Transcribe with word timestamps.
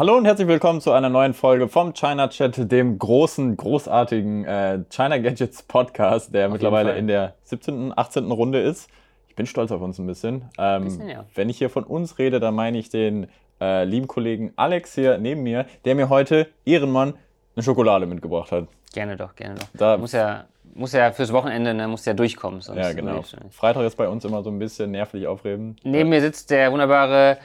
Hallo 0.00 0.16
und 0.16 0.24
herzlich 0.24 0.48
willkommen 0.48 0.80
zu 0.80 0.92
einer 0.92 1.10
neuen 1.10 1.34
Folge 1.34 1.68
vom 1.68 1.92
China 1.92 2.28
Chat, 2.28 2.72
dem 2.72 2.98
großen, 2.98 3.54
großartigen 3.54 4.46
äh, 4.46 4.78
China 4.88 5.18
Gadgets 5.18 5.62
Podcast, 5.62 6.34
der 6.34 6.46
Auf 6.46 6.54
mittlerweile 6.54 6.96
in 6.96 7.06
der 7.06 7.34
17., 7.42 7.92
18. 7.94 8.32
Runde 8.32 8.60
ist. 8.60 8.88
Ich 9.28 9.36
bin 9.36 9.44
stolz 9.44 9.70
auf 9.70 9.82
uns 9.82 9.98
ein 9.98 10.06
bisschen. 10.06 10.46
Ähm, 10.56 10.84
Bisschen, 10.84 11.06
ja. 11.06 11.26
Wenn 11.34 11.50
ich 11.50 11.58
hier 11.58 11.68
von 11.68 11.84
uns 11.84 12.18
rede, 12.18 12.40
dann 12.40 12.54
meine 12.54 12.78
ich 12.78 12.88
den 12.88 13.26
äh, 13.60 13.84
lieben 13.84 14.06
Kollegen 14.06 14.54
Alex 14.56 14.94
hier 14.94 15.18
neben 15.18 15.42
mir, 15.42 15.66
der 15.84 15.94
mir 15.94 16.08
heute, 16.08 16.46
Ehrenmann, 16.64 17.12
eine 17.54 17.62
Schokolade 17.62 18.06
mitgebracht 18.06 18.52
hat. 18.52 18.68
Gerne 18.94 19.18
doch, 19.18 19.36
gerne 19.36 19.56
doch. 19.56 19.68
Da- 19.74 19.98
muss 19.98 20.12
ja, 20.12 20.46
muss 20.72 20.94
ja 20.94 21.12
fürs 21.12 21.30
Wochenende, 21.30 21.74
ne, 21.74 21.86
muss 21.88 22.06
ja 22.06 22.14
durchkommen. 22.14 22.62
Sonst 22.62 22.78
Ja, 22.78 22.94
genau. 22.94 23.22
Freitag 23.50 23.84
ist 23.84 23.98
bei 23.98 24.08
uns 24.08 24.24
immer 24.24 24.42
so 24.42 24.48
ein 24.48 24.58
bisschen 24.58 24.92
nervlich 24.92 25.26
aufregend. 25.26 25.78
Neben 25.84 26.08
mir 26.08 26.22
sitzt 26.22 26.50
der 26.50 26.72
wunderbare 26.72 27.36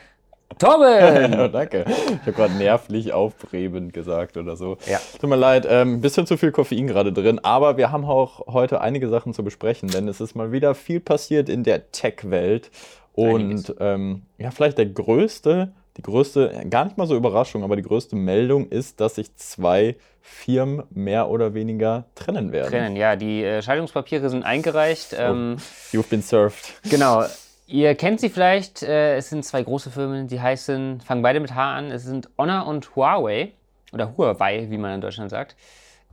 Torben. 0.58 1.36
Oh, 1.40 1.48
danke. 1.48 1.86
Ich 1.88 2.22
habe 2.22 2.32
gerade 2.32 2.54
nervlich 2.54 3.12
aufrebend 3.14 3.94
gesagt 3.94 4.38
oder 4.38 4.56
so. 4.56 4.78
Ja. 4.86 5.00
Tut 5.20 5.30
mir 5.30 5.36
leid, 5.36 5.66
ein 5.68 6.02
bisschen 6.02 6.26
zu 6.28 6.38
viel 6.38 6.52
Koffein 6.52 6.88
gerade 6.88 7.12
drin, 7.12 7.40
aber 7.44 7.78
wir 7.78 7.92
haben 7.92 8.06
auch 8.06 8.48
heute 8.48 8.82
einige 8.82 9.10
Sachen 9.10 9.34
zu 9.34 9.44
besprechen, 9.44 9.90
denn 9.90 10.08
es 10.08 10.22
ist 10.22 10.36
mal 10.36 10.52
wieder 10.52 10.76
viel 10.76 11.00
passiert 11.00 11.50
in 11.50 11.64
der 11.64 11.92
Tech-Welt. 11.92 12.72
Und 13.14 13.76
ähm, 13.80 14.24
ja, 14.38 14.52
vielleicht 14.52 14.78
der 14.78 14.88
größte, 14.88 15.74
die 15.98 16.02
größte, 16.02 16.66
gar 16.70 16.86
nicht 16.86 16.98
mal 16.98 17.08
so 17.08 17.16
Überraschung, 17.16 17.64
aber 17.64 17.76
die 17.76 17.82
größte 17.82 18.16
Meldung 18.16 18.68
ist, 18.68 19.00
dass 19.00 19.16
sich 19.16 19.36
zwei 19.36 19.96
Firmen 20.22 20.84
mehr 20.90 21.30
oder 21.30 21.54
weniger 21.54 22.06
trennen 22.16 22.52
werden. 22.52 22.72
Trennen, 22.72 22.96
ja, 22.96 23.16
die 23.16 23.44
äh, 23.44 23.62
Scheidungspapiere 23.62 24.30
sind 24.30 24.44
eingereicht. 24.44 25.16
Ähm, 25.18 25.58
You've 25.92 26.10
been 26.10 26.22
served. 26.22 26.74
Genau. 26.90 27.24
Ihr 27.68 27.96
kennt 27.96 28.20
sie 28.20 28.30
vielleicht. 28.30 28.84
Äh, 28.84 29.18
es 29.18 29.30
sind 29.30 29.44
zwei 29.44 29.64
große 29.64 29.90
Firmen, 29.90 30.28
die 30.28 30.40
heißen, 30.40 31.02
fangen 31.02 31.22
beide 31.22 31.40
mit 31.40 31.56
H 31.56 31.76
an. 31.76 31.92
Es 31.92 32.04
sind 32.04 32.30
Honor 32.38 32.68
und 32.68 32.96
Huawei. 32.96 33.54
Oder 33.92 34.16
Huawei, 34.18 34.68
wie 34.70 34.78
man 34.78 34.96
in 34.96 35.02
Deutschland 35.02 35.32
sagt. 35.32 35.56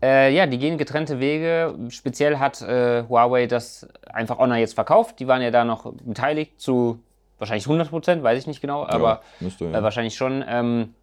Äh, 0.03 0.35
ja, 0.35 0.47
die 0.47 0.59
gehen 0.59 0.79
getrennte 0.79 1.21
Wege. 1.21 1.75
Speziell 1.89 2.39
hat 2.39 2.61
äh, 2.63 3.05
Huawei 3.09 3.47
das 3.47 3.89
einfach 4.13 4.39
Honor 4.39 4.57
jetzt 4.57 4.75
verkauft. 4.75 5.21
Die 5.21 5.29
waren 5.29 5.43
ja 5.43 5.51
da 5.51 5.65
noch 5.65 5.93
beteiligt 5.93 6.61
zu 6.61 7.01
wahrscheinlich 7.39 7.67
100 7.67 7.91
Prozent, 7.91 8.23
weiß 8.23 8.39
ich 8.39 8.47
nicht 8.47 8.61
genau, 8.61 8.87
aber 8.87 9.09
ja, 9.09 9.21
müsste, 9.41 9.65
ja. 9.65 9.79
äh, 9.79 9.83
wahrscheinlich 9.83 10.15
schon. 10.15 10.45
Ähm, 10.47 10.95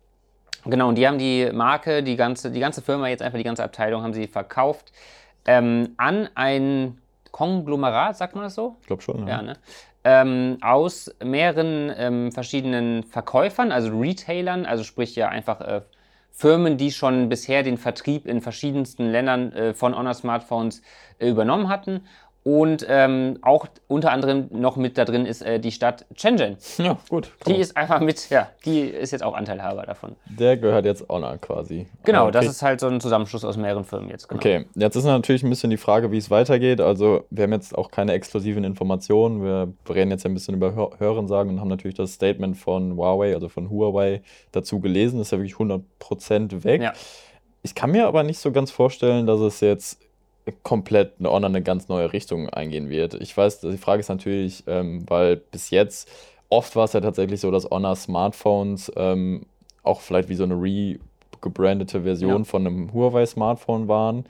genau, 0.65 0.87
und 0.87 0.95
die 0.95 1.05
haben 1.05 1.17
die 1.17 1.49
Marke, 1.51 2.01
die 2.01 2.15
ganze, 2.15 2.49
die 2.49 2.61
ganze 2.61 2.81
Firma, 2.81 3.09
jetzt 3.09 3.21
einfach 3.21 3.37
die 3.37 3.43
ganze 3.43 3.63
Abteilung, 3.63 4.03
haben 4.03 4.13
sie 4.13 4.27
verkauft 4.27 4.93
ähm, 5.45 5.95
an 5.97 6.29
ein 6.35 6.97
Konglomerat, 7.31 8.17
sagt 8.17 8.35
man 8.35 8.45
das 8.45 8.55
so? 8.55 8.77
ich 8.81 8.87
glaube 8.87 9.01
schon. 9.01 9.27
Ja, 9.27 9.41
ne? 9.41 9.57
Ähm, 10.03 10.57
aus 10.61 11.13
mehreren 11.23 11.91
ähm, 11.95 12.31
verschiedenen 12.31 13.03
Verkäufern, 13.03 13.71
also 13.71 13.97
Retailern, 13.97 14.65
also 14.65 14.83
sprich 14.83 15.15
ja 15.15 15.29
einfach 15.29 15.61
äh, 15.61 15.81
Firmen, 16.31 16.77
die 16.77 16.91
schon 16.91 17.27
bisher 17.27 17.63
den 17.63 17.77
Vertrieb 17.77 18.25
in 18.25 18.41
verschiedensten 18.41 19.11
Ländern 19.11 19.51
äh, 19.51 19.73
von 19.73 19.97
Honor 19.97 20.13
Smartphones 20.13 20.81
äh, 21.19 21.29
übernommen 21.29 21.67
hatten. 21.67 22.05
Und 22.43 22.85
ähm, 22.87 23.37
auch 23.41 23.67
unter 23.87 24.11
anderem 24.11 24.47
noch 24.51 24.77
mit 24.77 24.97
da 24.97 25.03
drin 25.03 25.25
ist 25.25 25.41
äh, 25.41 25.59
die 25.59 25.71
Stadt 25.73 26.05
Shenzhen. 26.15 26.55
ja 26.77 26.97
gut. 27.09 27.31
Die 27.45 27.55
ist 27.57 27.75
einfach 27.75 27.99
mit, 27.99 28.29
ja, 28.29 28.49
die 28.65 28.79
ist 28.81 29.11
jetzt 29.11 29.23
auch 29.23 29.33
Anteilhaber 29.35 29.83
davon. 29.83 30.15
Der 30.25 30.55
gehört 30.55 30.85
jetzt 30.85 31.07
Honor 31.09 31.37
quasi. 31.37 31.87
Genau, 32.05 32.21
Aber 32.23 32.31
das 32.31 32.45
kriegt- 32.45 32.51
ist 32.55 32.61
halt 32.61 32.79
so 32.79 32.87
ein 32.87 33.01
Zusammenschluss 33.01 33.43
aus 33.43 33.57
mehreren 33.57 33.83
Firmen 33.83 34.09
jetzt. 34.09 34.29
Genau. 34.29 34.39
Okay, 34.39 34.65
jetzt 34.75 34.95
ist 34.95 35.03
natürlich 35.03 35.43
ein 35.43 35.49
bisschen 35.49 35.69
die 35.69 35.77
Frage, 35.77 36.11
wie 36.11 36.17
es 36.17 36.31
weitergeht. 36.31 36.79
Also, 36.79 37.25
wir 37.29 37.43
haben 37.43 37.51
jetzt 37.51 37.77
auch 37.77 37.91
keine 37.91 38.13
exklusiven 38.13 38.63
Informationen. 38.63 39.43
Wir 39.43 39.73
reden 39.93 40.09
jetzt 40.09 40.25
ein 40.25 40.33
bisschen 40.33 40.55
über 40.55 40.73
Hör 40.73 40.91
Hörensagen 40.97 41.51
und 41.53 41.59
haben 41.59 41.67
natürlich 41.67 41.97
das 41.97 42.13
Statement 42.13 42.55
von 42.57 42.95
Huawei, 42.95 43.33
also 43.35 43.49
von 43.49 43.69
Huawei, 43.69 44.21
dazu 44.53 44.79
gelesen. 44.79 45.17
Das 45.19 45.27
ist 45.27 45.31
ja 45.31 45.39
wirklich 45.39 45.55
100% 45.57 46.63
weg. 46.63 46.81
Ja. 46.81 46.93
Ich 47.61 47.75
kann 47.75 47.91
mir 47.91 48.07
aber 48.07 48.23
nicht 48.23 48.39
so 48.39 48.51
ganz 48.53 48.71
vorstellen, 48.71 49.27
dass 49.27 49.41
es 49.41 49.59
jetzt 49.59 49.99
komplett 50.63 51.13
eine 51.19 51.29
Honor 51.29 51.49
eine 51.49 51.61
ganz 51.61 51.87
neue 51.89 52.11
Richtung 52.11 52.49
eingehen 52.49 52.89
wird. 52.89 53.13
Ich 53.15 53.35
weiß, 53.35 53.61
die 53.61 53.77
Frage 53.77 53.99
ist 53.99 54.09
natürlich, 54.09 54.63
ähm, 54.67 55.03
weil 55.07 55.35
bis 55.37 55.69
jetzt 55.69 56.09
oft 56.49 56.75
war 56.75 56.85
es 56.85 56.93
ja 56.93 57.01
tatsächlich 57.01 57.39
so, 57.39 57.51
dass 57.51 57.69
Honor 57.69 57.95
Smartphones 57.95 58.91
ähm, 58.95 59.45
auch 59.83 60.01
vielleicht 60.01 60.29
wie 60.29 60.35
so 60.35 60.43
eine 60.43 60.55
regebrandete 60.55 62.01
Version 62.01 62.39
Ja. 62.39 62.43
von 62.43 62.65
einem 62.65 62.93
Huawei-Smartphone 62.93 63.87
waren. 63.87 64.25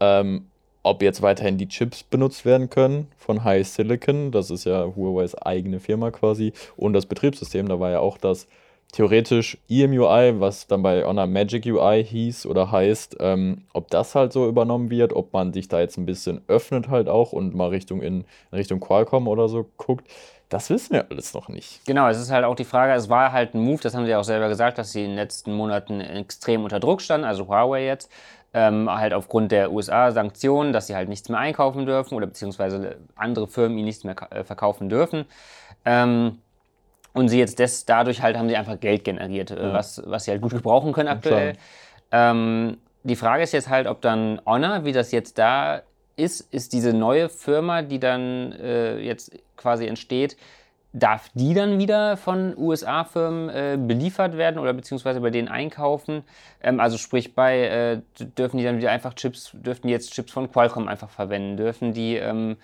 Ähm, 0.00 0.46
ob 0.84 1.00
jetzt 1.00 1.22
weiterhin 1.22 1.58
die 1.58 1.68
Chips 1.68 2.02
benutzt 2.02 2.44
werden 2.44 2.68
können 2.68 3.06
von 3.16 3.44
High 3.44 3.66
Silicon, 3.66 4.32
das 4.32 4.50
ist 4.50 4.64
ja 4.64 4.84
Huawei's 4.96 5.36
eigene 5.36 5.78
Firma 5.78 6.10
quasi, 6.10 6.52
und 6.76 6.92
das 6.92 7.06
Betriebssystem, 7.06 7.68
da 7.68 7.78
war 7.78 7.90
ja 7.90 8.00
auch 8.00 8.18
das 8.18 8.48
theoretisch 8.92 9.58
EMUI, 9.68 10.38
was 10.38 10.66
dann 10.66 10.82
bei 10.82 11.04
Honor 11.04 11.26
Magic 11.26 11.64
UI 11.66 12.04
hieß 12.04 12.46
oder 12.46 12.70
heißt, 12.70 13.16
ähm, 13.20 13.64
ob 13.72 13.90
das 13.90 14.14
halt 14.14 14.32
so 14.32 14.46
übernommen 14.46 14.90
wird, 14.90 15.14
ob 15.14 15.32
man 15.32 15.52
sich 15.52 15.68
da 15.68 15.80
jetzt 15.80 15.96
ein 15.96 16.06
bisschen 16.06 16.42
öffnet 16.46 16.88
halt 16.88 17.08
auch 17.08 17.32
und 17.32 17.54
mal 17.54 17.70
Richtung 17.70 18.02
in, 18.02 18.24
Richtung 18.52 18.80
Qualcomm 18.80 19.28
oder 19.28 19.48
so 19.48 19.66
guckt, 19.78 20.06
das 20.50 20.68
wissen 20.68 20.92
wir 20.92 21.10
alles 21.10 21.32
noch 21.32 21.48
nicht. 21.48 21.80
Genau, 21.86 22.06
es 22.08 22.20
ist 22.20 22.30
halt 22.30 22.44
auch 22.44 22.54
die 22.54 22.64
Frage, 22.64 22.92
es 22.92 23.08
war 23.08 23.32
halt 23.32 23.54
ein 23.54 23.64
Move, 23.64 23.80
das 23.82 23.94
haben 23.94 24.04
sie 24.04 24.14
auch 24.14 24.24
selber 24.24 24.48
gesagt, 24.48 24.76
dass 24.76 24.92
sie 24.92 25.02
in 25.02 25.10
den 25.10 25.16
letzten 25.16 25.54
Monaten 25.54 26.02
extrem 26.02 26.62
unter 26.62 26.78
Druck 26.78 27.00
standen, 27.00 27.26
also 27.26 27.48
Huawei 27.48 27.86
jetzt, 27.86 28.12
ähm, 28.52 28.90
halt 28.90 29.14
aufgrund 29.14 29.50
der 29.50 29.72
USA-Sanktionen, 29.72 30.74
dass 30.74 30.88
sie 30.88 30.94
halt 30.94 31.08
nichts 31.08 31.30
mehr 31.30 31.38
einkaufen 31.38 31.86
dürfen 31.86 32.14
oder 32.14 32.26
beziehungsweise 32.26 32.96
andere 33.16 33.48
Firmen 33.48 33.78
ihnen 33.78 33.86
nichts 33.86 34.04
mehr 34.04 34.14
äh, 34.30 34.44
verkaufen 34.44 34.90
dürfen. 34.90 35.24
Ähm, 35.86 36.38
und 37.12 37.28
sie 37.28 37.38
jetzt 37.38 37.58
des, 37.58 37.84
dadurch 37.84 38.22
halt 38.22 38.36
haben 38.36 38.48
sie 38.48 38.56
einfach 38.56 38.80
Geld 38.80 39.04
generiert, 39.04 39.50
äh, 39.50 39.72
was, 39.72 40.02
was 40.06 40.24
sie 40.24 40.30
halt 40.30 40.42
gut 40.42 40.52
gebrauchen 40.52 40.92
können 40.92 41.08
aktuell. 41.08 41.54
Ähm, 42.10 42.78
die 43.04 43.16
Frage 43.16 43.42
ist 43.42 43.52
jetzt 43.52 43.68
halt, 43.68 43.86
ob 43.86 44.00
dann 44.00 44.40
Honor, 44.46 44.84
wie 44.84 44.92
das 44.92 45.12
jetzt 45.12 45.38
da 45.38 45.82
ist, 46.16 46.52
ist 46.52 46.72
diese 46.72 46.92
neue 46.92 47.28
Firma, 47.28 47.82
die 47.82 47.98
dann 47.98 48.52
äh, 48.52 48.98
jetzt 48.98 49.32
quasi 49.56 49.86
entsteht, 49.86 50.36
darf 50.92 51.30
die 51.34 51.54
dann 51.54 51.78
wieder 51.78 52.18
von 52.18 52.54
USA-Firmen 52.56 53.48
äh, 53.48 53.78
beliefert 53.80 54.36
werden 54.36 54.58
oder 54.58 54.74
beziehungsweise 54.74 55.20
bei 55.20 55.30
denen 55.30 55.48
einkaufen? 55.48 56.22
Ähm, 56.62 56.80
also 56.80 56.98
sprich 56.98 57.34
bei, 57.34 57.60
äh, 57.60 58.24
dürfen 58.38 58.58
die 58.58 58.64
dann 58.64 58.76
wieder 58.76 58.90
einfach 58.90 59.14
Chips, 59.14 59.52
dürften 59.54 59.86
die 59.86 59.92
jetzt 59.92 60.12
Chips 60.12 60.32
von 60.32 60.52
Qualcomm 60.52 60.88
einfach 60.88 61.08
verwenden? 61.08 61.56
Dürfen 61.56 61.94
die 61.94 62.16
ähm, 62.16 62.56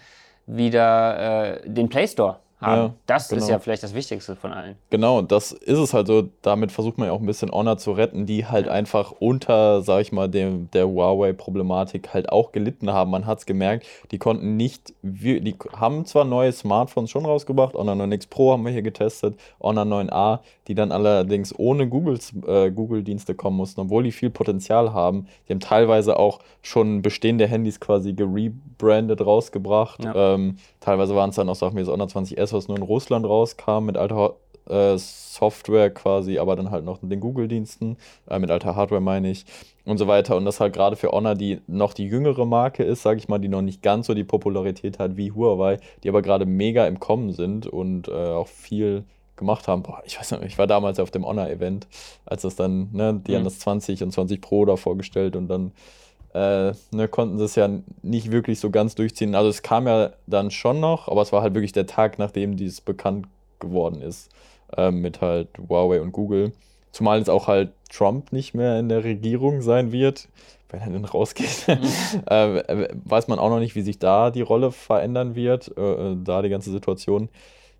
wieder 0.46 1.56
äh, 1.56 1.68
den 1.68 1.88
Play 1.88 2.06
Store 2.06 2.38
haben? 2.60 2.80
Ja, 2.88 2.94
das 3.06 3.24
ist 3.24 3.28
genau. 3.30 3.48
ja 3.48 3.58
vielleicht 3.58 3.82
das 3.82 3.94
Wichtigste 3.94 4.36
von 4.36 4.52
allen. 4.52 4.76
Genau, 4.90 5.22
das 5.22 5.52
ist 5.52 5.78
es 5.78 5.94
halt 5.94 6.06
so. 6.06 6.28
Damit 6.42 6.72
versucht 6.72 6.98
man 6.98 7.06
ja 7.08 7.12
auch 7.12 7.20
ein 7.20 7.26
bisschen 7.26 7.50
Honor 7.50 7.78
zu 7.78 7.92
retten, 7.92 8.26
die 8.26 8.46
halt 8.46 8.68
einfach 8.68 9.12
unter, 9.12 9.82
sag 9.82 10.00
ich 10.02 10.12
mal, 10.12 10.28
dem, 10.28 10.70
der 10.72 10.88
Huawei-Problematik 10.88 12.12
halt 12.12 12.30
auch 12.30 12.52
gelitten 12.52 12.92
haben. 12.92 13.10
Man 13.10 13.26
hat 13.26 13.38
es 13.38 13.46
gemerkt, 13.46 13.86
die 14.10 14.18
konnten 14.18 14.56
nicht, 14.56 14.94
wir- 15.02 15.40
die 15.40 15.56
haben 15.76 16.04
zwar 16.04 16.24
neue 16.24 16.52
Smartphones 16.52 17.10
schon 17.10 17.24
rausgebracht, 17.24 17.74
Honor 17.74 17.94
9X 17.94 18.26
Pro 18.28 18.52
haben 18.52 18.64
wir 18.64 18.72
hier 18.72 18.82
getestet, 18.82 19.36
Honor 19.60 19.84
9A, 19.84 20.40
die 20.66 20.74
dann 20.74 20.92
allerdings 20.92 21.56
ohne 21.58 21.88
Googles, 21.88 22.32
äh, 22.46 22.70
Google-Dienste 22.70 23.34
kommen 23.34 23.56
mussten, 23.56 23.80
obwohl 23.80 24.02
die 24.02 24.12
viel 24.12 24.30
Potenzial 24.30 24.92
haben. 24.92 25.26
Die 25.48 25.52
haben 25.52 25.60
teilweise 25.60 26.18
auch 26.18 26.40
schon 26.62 27.02
bestehende 27.02 27.46
Handys 27.46 27.80
quasi 27.80 28.12
gerebrandet 28.12 29.20
rausgebracht. 29.24 30.04
Ja. 30.04 30.34
Ähm, 30.34 30.56
teilweise 30.80 31.14
waren 31.14 31.30
es 31.30 31.36
dann 31.36 31.48
auch 31.48 31.54
Sachen 31.54 31.76
wie 31.76 31.80
das 31.80 31.88
Honor 31.88 32.06
20S, 32.08 32.47
was 32.52 32.68
nur 32.68 32.76
in 32.76 32.82
Russland 32.82 33.26
rauskam, 33.26 33.84
mit 33.84 33.96
alter 33.96 34.34
äh, 34.68 34.96
Software 34.98 35.90
quasi, 35.90 36.38
aber 36.38 36.56
dann 36.56 36.70
halt 36.70 36.84
noch 36.84 36.98
den 37.00 37.20
Google-Diensten, 37.20 37.96
äh, 38.28 38.38
mit 38.38 38.50
alter 38.50 38.76
Hardware 38.76 39.00
meine 39.00 39.30
ich, 39.30 39.44
und 39.84 39.96
so 39.98 40.06
weiter. 40.06 40.36
Und 40.36 40.44
das 40.44 40.60
halt 40.60 40.74
gerade 40.74 40.96
für 40.96 41.10
Honor, 41.12 41.34
die 41.34 41.60
noch 41.66 41.94
die 41.94 42.06
jüngere 42.06 42.44
Marke 42.44 42.82
ist, 42.84 43.02
sage 43.02 43.18
ich 43.18 43.28
mal, 43.28 43.38
die 43.38 43.48
noch 43.48 43.62
nicht 43.62 43.82
ganz 43.82 44.06
so 44.06 44.14
die 44.14 44.24
Popularität 44.24 44.98
hat 44.98 45.16
wie 45.16 45.32
Huawei, 45.32 45.78
die 46.02 46.08
aber 46.10 46.20
gerade 46.22 46.44
mega 46.44 46.86
im 46.86 47.00
Kommen 47.00 47.32
sind 47.32 47.66
und 47.66 48.08
äh, 48.08 48.12
auch 48.12 48.48
viel 48.48 49.04
gemacht 49.36 49.68
haben. 49.68 49.82
Boah, 49.84 50.02
ich 50.04 50.18
weiß 50.18 50.32
nicht, 50.32 50.44
ich 50.44 50.58
war 50.58 50.66
damals 50.66 50.98
auf 51.00 51.10
dem 51.12 51.24
Honor-Event, 51.24 51.86
als 52.26 52.42
das 52.42 52.56
dann, 52.56 52.88
ne, 52.92 53.22
die 53.26 53.30
Mhm. 53.32 53.36
haben 53.36 53.44
das 53.44 53.60
20 53.60 54.02
und 54.02 54.10
20 54.10 54.40
Pro 54.40 54.64
da 54.66 54.76
vorgestellt 54.76 55.36
und 55.36 55.48
dann 55.48 55.72
äh, 56.38 56.72
ne, 56.92 57.08
konnten 57.08 57.38
sie 57.38 57.44
es 57.44 57.56
ja 57.56 57.68
nicht 58.02 58.30
wirklich 58.30 58.60
so 58.60 58.70
ganz 58.70 58.94
durchziehen. 58.94 59.34
Also 59.34 59.48
es 59.50 59.62
kam 59.62 59.88
ja 59.88 60.10
dann 60.26 60.50
schon 60.50 60.78
noch, 60.78 61.08
aber 61.08 61.22
es 61.22 61.32
war 61.32 61.42
halt 61.42 61.54
wirklich 61.54 61.72
der 61.72 61.86
Tag, 61.86 62.18
nachdem 62.18 62.56
dies 62.56 62.80
bekannt 62.80 63.26
geworden 63.58 64.00
ist, 64.00 64.30
ähm, 64.76 65.00
mit 65.00 65.20
halt 65.20 65.48
Huawei 65.68 66.00
und 66.00 66.12
Google. 66.12 66.52
Zumal 66.92 67.18
jetzt 67.18 67.30
auch 67.30 67.48
halt 67.48 67.72
Trump 67.90 68.32
nicht 68.32 68.54
mehr 68.54 68.78
in 68.78 68.88
der 68.88 69.02
Regierung 69.02 69.62
sein 69.62 69.90
wird, 69.90 70.28
wenn 70.68 70.80
er 70.80 70.90
denn 70.90 71.04
rausgeht. 71.04 71.66
äh, 72.30 72.58
äh, 72.58 72.88
weiß 73.04 73.26
man 73.26 73.40
auch 73.40 73.50
noch 73.50 73.60
nicht, 73.60 73.74
wie 73.74 73.82
sich 73.82 73.98
da 73.98 74.30
die 74.30 74.42
Rolle 74.42 74.70
verändern 74.70 75.34
wird, 75.34 75.76
äh, 75.76 76.12
äh, 76.12 76.16
da 76.22 76.42
die 76.42 76.50
ganze 76.50 76.70
Situation. 76.70 77.30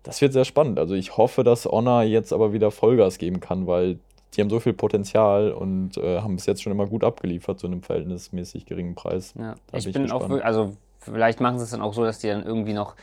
Das 0.03 0.21
wird 0.21 0.33
sehr 0.33 0.45
spannend. 0.45 0.79
Also 0.79 0.95
ich 0.95 1.17
hoffe, 1.17 1.43
dass 1.43 1.65
Honor 1.65 2.03
jetzt 2.03 2.33
aber 2.33 2.51
wieder 2.51 2.71
Vollgas 2.71 3.17
geben 3.17 3.39
kann, 3.39 3.67
weil 3.67 3.99
die 4.35 4.41
haben 4.41 4.49
so 4.49 4.59
viel 4.59 4.73
Potenzial 4.73 5.51
und 5.51 5.97
äh, 5.97 6.19
haben 6.21 6.35
bis 6.35 6.45
jetzt 6.45 6.61
schon 6.61 6.71
immer 6.71 6.87
gut 6.87 7.03
abgeliefert 7.03 7.59
zu 7.59 7.67
einem 7.67 7.81
verhältnismäßig 7.81 8.65
geringen 8.65 8.95
Preis. 8.95 9.33
Ja. 9.39 9.55
Ich 9.73 9.85
bin 9.85 9.93
bin, 9.93 10.05
ich 10.05 10.11
auch, 10.11 10.19
gespannt. 10.19 10.41
wir- 10.41 10.45
also 10.45 10.75
vielleicht 10.99 11.41
machen 11.41 11.57
sie 11.57 11.63
es 11.63 11.71
dann 11.71 11.81
auch 11.81 11.93
so, 11.93 12.03
dass 12.03 12.19
die 12.19 12.27
dann 12.27 12.43
irgendwie 12.43 12.73
noch 12.73 12.95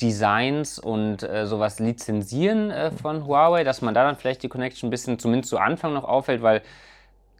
Designs 0.00 0.78
und 0.78 1.22
äh, 1.22 1.46
sowas 1.46 1.78
lizenzieren 1.78 2.70
äh, 2.70 2.90
von 2.90 3.26
Huawei, 3.26 3.62
dass 3.64 3.82
man 3.82 3.94
da 3.94 4.04
dann 4.04 4.16
vielleicht 4.16 4.42
die 4.42 4.48
Connection 4.48 4.88
ein 4.88 4.90
bisschen 4.90 5.18
zumindest 5.18 5.50
zu 5.50 5.58
Anfang 5.58 5.92
noch 5.92 6.04
auffällt, 6.04 6.42
weil 6.42 6.62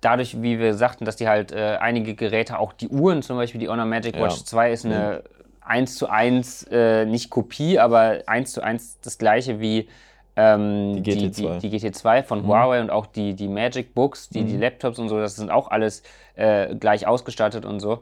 dadurch, 0.01 0.43
wie 0.43 0.59
wir 0.59 0.75
sagten, 0.75 1.05
dass 1.05 1.17
die 1.17 1.29
halt 1.29 1.53
äh, 1.53 1.79
einige 1.81 2.15
Geräte, 2.15 2.59
auch 2.59 2.73
die 2.73 2.89
Uhren, 2.89 3.23
zum 3.23 3.37
Beispiel 3.37 3.61
die 3.61 3.69
Honor 3.69 3.87
Magic 3.87 4.15
Watch 4.17 4.39
ja. 4.39 4.45
2 4.45 4.73
ist 4.73 4.85
eine 4.85 5.23
mhm. 5.25 5.43
1 5.65 5.95
zu 5.97 6.09
1, 6.09 6.65
äh, 6.71 7.05
nicht 7.07 7.31
Kopie, 7.31 7.79
aber 7.79 8.23
1 8.27 8.53
zu 8.53 8.63
1 8.63 8.99
das 9.01 9.17
gleiche 9.19 9.61
wie 9.61 9.89
ähm, 10.37 11.03
die, 11.03 11.13
GT2. 11.13 11.59
Die, 11.59 11.69
die, 11.69 11.79
die, 11.79 11.91
GT2 11.91 12.23
von 12.23 12.43
mhm. 12.43 12.47
Huawei 12.47 12.81
und 12.81 12.91
auch 12.91 13.07
die, 13.07 13.35
die 13.35 13.49
Magic 13.49 13.95
Books, 13.95 14.29
die, 14.29 14.43
mhm. 14.43 14.47
die 14.49 14.57
Laptops 14.57 14.99
und 14.99 15.09
so, 15.09 15.19
das 15.19 15.37
sind 15.37 15.51
auch 15.51 15.71
alles 15.71 16.03
äh, 16.37 16.75
gleich 16.75 17.07
ausgestattet 17.07 17.65
und 17.65 17.81
so. 17.81 18.01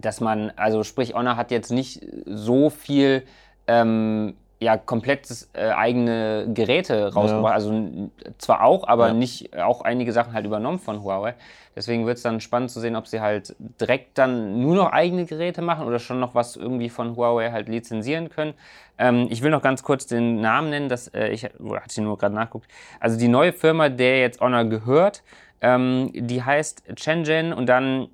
Dass 0.00 0.20
man, 0.20 0.52
also 0.56 0.84
sprich, 0.84 1.14
Honor 1.14 1.36
hat 1.36 1.50
jetzt 1.50 1.70
nicht 1.70 2.00
so 2.26 2.70
viel 2.70 3.24
ähm, 3.66 4.34
ja 4.62 4.76
komplett 4.76 5.28
äh, 5.54 5.70
eigene 5.70 6.48
Geräte 6.52 7.12
rausgebracht. 7.12 7.50
Ja. 7.50 7.54
Also 7.54 8.10
zwar 8.38 8.62
auch, 8.62 8.86
aber 8.86 9.08
ja. 9.08 9.14
nicht 9.14 9.58
auch 9.58 9.82
einige 9.82 10.12
Sachen 10.12 10.32
halt 10.32 10.46
übernommen 10.46 10.78
von 10.78 11.02
Huawei. 11.02 11.34
Deswegen 11.74 12.06
wird 12.06 12.18
es 12.18 12.22
dann 12.22 12.40
spannend 12.40 12.70
zu 12.70 12.80
sehen, 12.80 12.96
ob 12.96 13.06
sie 13.06 13.20
halt 13.20 13.56
direkt 13.80 14.18
dann 14.18 14.60
nur 14.60 14.74
noch 14.76 14.92
eigene 14.92 15.24
Geräte 15.24 15.62
machen 15.62 15.86
oder 15.86 15.98
schon 15.98 16.20
noch 16.20 16.34
was 16.34 16.56
irgendwie 16.56 16.90
von 16.90 17.16
Huawei 17.16 17.50
halt 17.50 17.68
lizenzieren 17.68 18.28
können. 18.28 18.54
Ähm, 18.98 19.26
ich 19.30 19.42
will 19.42 19.50
noch 19.50 19.62
ganz 19.62 19.82
kurz 19.82 20.06
den 20.06 20.40
Namen 20.40 20.70
nennen, 20.70 20.88
das 20.88 21.08
äh, 21.08 21.28
ich 21.28 21.44
hatte 21.44 21.56
ich 21.90 21.96
nur 21.98 22.18
gerade 22.18 22.34
nachguckt. 22.34 22.68
Also 23.00 23.18
die 23.18 23.28
neue 23.28 23.52
Firma, 23.52 23.88
der 23.88 24.20
jetzt 24.20 24.40
Honor 24.40 24.64
gehört, 24.64 25.22
ähm, 25.60 26.10
die 26.14 26.42
heißt 26.42 26.84
Shenzhen 26.96 27.52
und 27.52 27.66
dann 27.66 28.08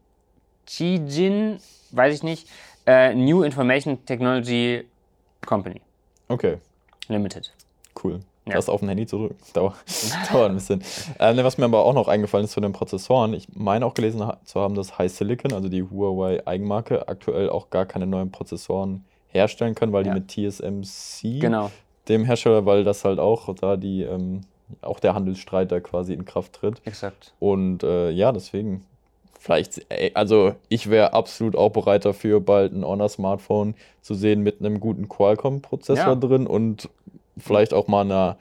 Qijin, 0.67 1.59
weiß 1.91 2.15
ich 2.15 2.23
nicht, 2.23 2.49
äh, 2.87 3.15
New 3.15 3.43
Information 3.43 4.05
Technology 4.05 4.87
Company. 5.45 5.81
Okay. 6.29 6.59
Limited. 7.09 7.53
Cool. 8.03 8.21
Ja. 8.47 8.55
Das 8.55 8.69
auf 8.69 8.81
dem 8.81 8.89
Handy 8.89 9.07
zurück. 9.07 9.37
Dauert, 9.53 9.77
dauert 10.33 10.51
ein 10.51 10.55
bisschen. 10.55 10.83
Äh, 11.19 11.35
ne, 11.35 11.45
was 11.45 11.59
mir 11.59 11.65
aber 11.65 11.85
auch 11.85 11.95
noch 11.95 12.09
eingefallen 12.09 12.45
ist 12.45 12.53
zu 12.53 12.61
den 12.61 12.73
Prozessoren, 12.73 13.35
ich 13.35 13.49
meine 13.55 13.85
auch 13.85 13.95
gelesen 13.95 14.25
zu 14.45 14.61
haben, 14.61 14.75
dass 14.75 14.99
High 14.99 15.13
Silicon, 15.13 15.53
also 15.53 15.69
die 15.69 15.83
Huawei 15.83 16.47
Eigenmarke, 16.47 17.09
aktuell 17.09 17.51
auch 17.51 17.71
gar 17.71 17.87
keine 17.87 18.07
neuen 18.07 18.31
Prozessoren 18.31 19.05
herstellen 19.29 19.75
können, 19.75 19.93
weil 19.93 20.07
ja. 20.07 20.15
die 20.15 20.21
mit 20.21 20.29
TSMC, 20.31 21.41
genau. 21.41 21.71
dem 22.09 22.25
Hersteller, 22.25 22.65
weil 22.67 22.85
das 22.85 23.05
halt 23.05 23.19
auch 23.19 23.55
da 23.55 23.77
die, 23.77 24.03
ähm, 24.03 24.43
auch 24.81 25.01
der 25.01 25.15
Handelsstreit 25.15 25.73
da 25.73 25.81
quasi 25.81 26.15
in 26.15 26.25
Kraft 26.25 26.55
tritt. 26.55 26.81
Exakt. 26.85 27.35
Und 27.39 27.83
äh, 27.83 28.11
ja, 28.11 28.33
deswegen 28.33 28.85
vielleicht, 29.39 29.87
also 30.15 30.55
ich 30.69 30.91
wäre 30.91 31.15
absolut 31.15 31.57
auch 31.57 31.71
bereit 31.71 32.05
dafür, 32.05 32.41
bald 32.41 32.73
ein 32.73 32.85
Honor-Smartphone 32.85 33.75
zu 34.03 34.15
sehen 34.15 34.43
mit 34.43 34.61
einem 34.61 34.81
guten 34.81 35.09
Qualcomm-Prozessor 35.09 36.07
ja. 36.07 36.15
drin 36.15 36.47
und 36.47 36.89
vielleicht 37.39 37.73
auch 37.73 37.89
mal 37.89 38.03
eine, 38.03 38.37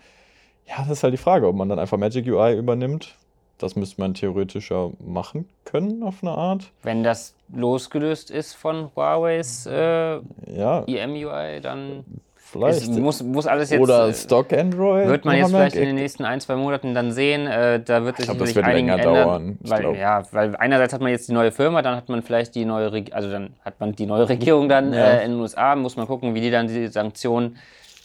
ja, 0.68 0.80
das 0.80 0.90
ist 0.90 1.04
halt 1.04 1.14
die 1.14 1.18
Frage, 1.18 1.48
ob 1.48 1.56
man 1.56 1.70
dann 1.70 1.80
einfach 1.80 1.98
Magic 1.98 2.28
UI 2.28 2.58
übernimmt. 2.58 3.16
Das 3.58 3.76
müsste 3.76 4.00
man 4.02 4.14
theoretisch 4.14 4.70
ja 4.70 4.92
machen 5.00 5.50
können 5.66 6.04
auf 6.04 6.22
eine 6.22 6.32
Art. 6.32 6.72
Wenn 6.84 7.04
das 7.04 7.34
losgelöst 7.52 8.30
ist 8.30 8.54
von 8.54 8.92
Huawei's 8.96 9.66
äh, 9.66 10.20
ja. 10.46 10.84
EMUI, 10.86 11.62
dann 11.62 12.06
Vielleicht. 12.50 12.84
Es 12.84 12.90
muss, 12.90 13.22
muss 13.24 13.46
alles 13.46 13.72
jetzt. 13.72 13.82
Oder 13.82 14.08
äh, 14.08 14.14
Stock 14.14 14.54
Android. 14.54 15.08
Wird 15.08 15.26
man 15.26 15.36
jetzt 15.36 15.50
vielleicht 15.50 15.76
in 15.76 15.86
den 15.86 15.96
nächsten 15.96 16.24
ein, 16.24 16.40
zwei 16.40 16.56
Monaten 16.56 16.94
dann 16.94 17.12
sehen. 17.12 17.46
Äh, 17.46 17.82
da 17.84 18.06
wird 18.06 18.18
sich 18.18 18.26
sicherlich 18.26 18.64
einigen 18.64 18.88
ändern. 18.88 19.14
Dauern. 19.14 19.58
Weil, 19.60 19.96
ja, 19.98 20.24
weil 20.32 20.56
einerseits 20.56 20.94
hat 20.94 21.02
man 21.02 21.12
jetzt 21.12 21.28
die 21.28 21.34
neue 21.34 21.52
Firma, 21.52 21.82
dann 21.82 21.98
hat 21.98 22.08
man 22.08 22.24
vielleicht 22.24 22.56
die 22.56 22.64
neue, 22.64 22.94
Reg 22.94 23.14
also 23.14 23.30
dann 23.30 23.50
hat 23.66 23.82
man 23.82 23.94
die 23.94 24.06
neue 24.06 24.30
Regierung 24.30 24.70
dann 24.70 24.94
ja. 24.94 25.00
äh, 25.00 25.26
in 25.26 25.32
den 25.32 25.42
USA. 25.42 25.76
Muss 25.76 25.98
man 25.98 26.08
gucken, 26.08 26.36
wie 26.36 26.42
die 26.42 26.50
dann 26.50 26.68
die 26.68 26.88
Sanktionen, 26.88 27.58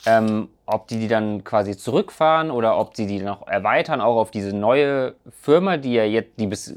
ähm, 0.07 0.49
ob 0.67 0.89
die 0.89 0.99
die 0.99 1.09
dann 1.09 1.45
quasi 1.45 1.77
zurückfahren 1.77 2.51
oder 2.51 2.77
ob 2.79 2.97
sie 2.97 3.07
die 3.07 3.21
noch 3.21 3.47
erweitern, 3.47 4.01
auch 4.01 4.17
auf 4.17 4.33
diese 4.33 4.57
neue 4.57 5.15
Firma, 5.31 5.77
die 5.77 5.93
ja 5.93 6.05
jetzt, 6.05 6.41
die 6.41 6.49
bis 6.49 6.75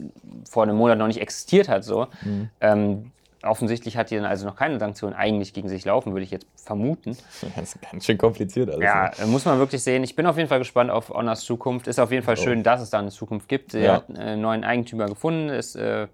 vor 0.47 0.63
einem 0.63 0.77
Monat 0.77 0.99
noch 0.99 1.07
nicht 1.07 1.19
existiert 1.19 1.67
hat, 1.67 1.83
so. 1.83 2.07
Mhm. 2.23 2.49
Ähm, 2.61 3.11
offensichtlich 3.45 3.97
hat 3.97 4.11
die 4.11 4.15
dann 4.15 4.25
also 4.25 4.45
noch 4.45 4.55
keine 4.55 4.79
Sanktionen 4.79 5.15
eigentlich 5.15 5.53
gegen 5.53 5.69
sich 5.69 5.85
laufen, 5.85 6.13
würde 6.13 6.23
ich 6.23 6.31
jetzt 6.31 6.47
vermuten. 6.55 7.17
Das 7.55 7.75
ist 7.75 7.81
ganz 7.81 8.05
schön 8.05 8.17
kompliziert 8.17 8.69
alles. 8.69 8.83
Ja, 8.83 9.11
ne? 9.17 9.27
muss 9.27 9.45
man 9.45 9.59
wirklich 9.59 9.83
sehen. 9.83 10.03
Ich 10.03 10.15
bin 10.15 10.25
auf 10.25 10.37
jeden 10.37 10.49
Fall 10.49 10.59
gespannt 10.59 10.89
auf 10.91 11.09
Honors 11.09 11.41
Zukunft. 11.41 11.87
Ist 11.87 11.99
auf 11.99 12.11
jeden 12.11 12.23
Fall 12.23 12.37
schön, 12.37 12.63
dass 12.63 12.81
es 12.81 12.89
da 12.89 12.99
eine 12.99 13.11
Zukunft 13.11 13.47
gibt. 13.47 13.73
Er 13.73 13.81
ja. 13.81 13.93
hat 13.93 14.09
einen 14.09 14.41
neuen 14.41 14.63
Eigentümer 14.63 15.05
gefunden. 15.05 15.49
Es, 15.49 15.75
äh, 15.75 16.07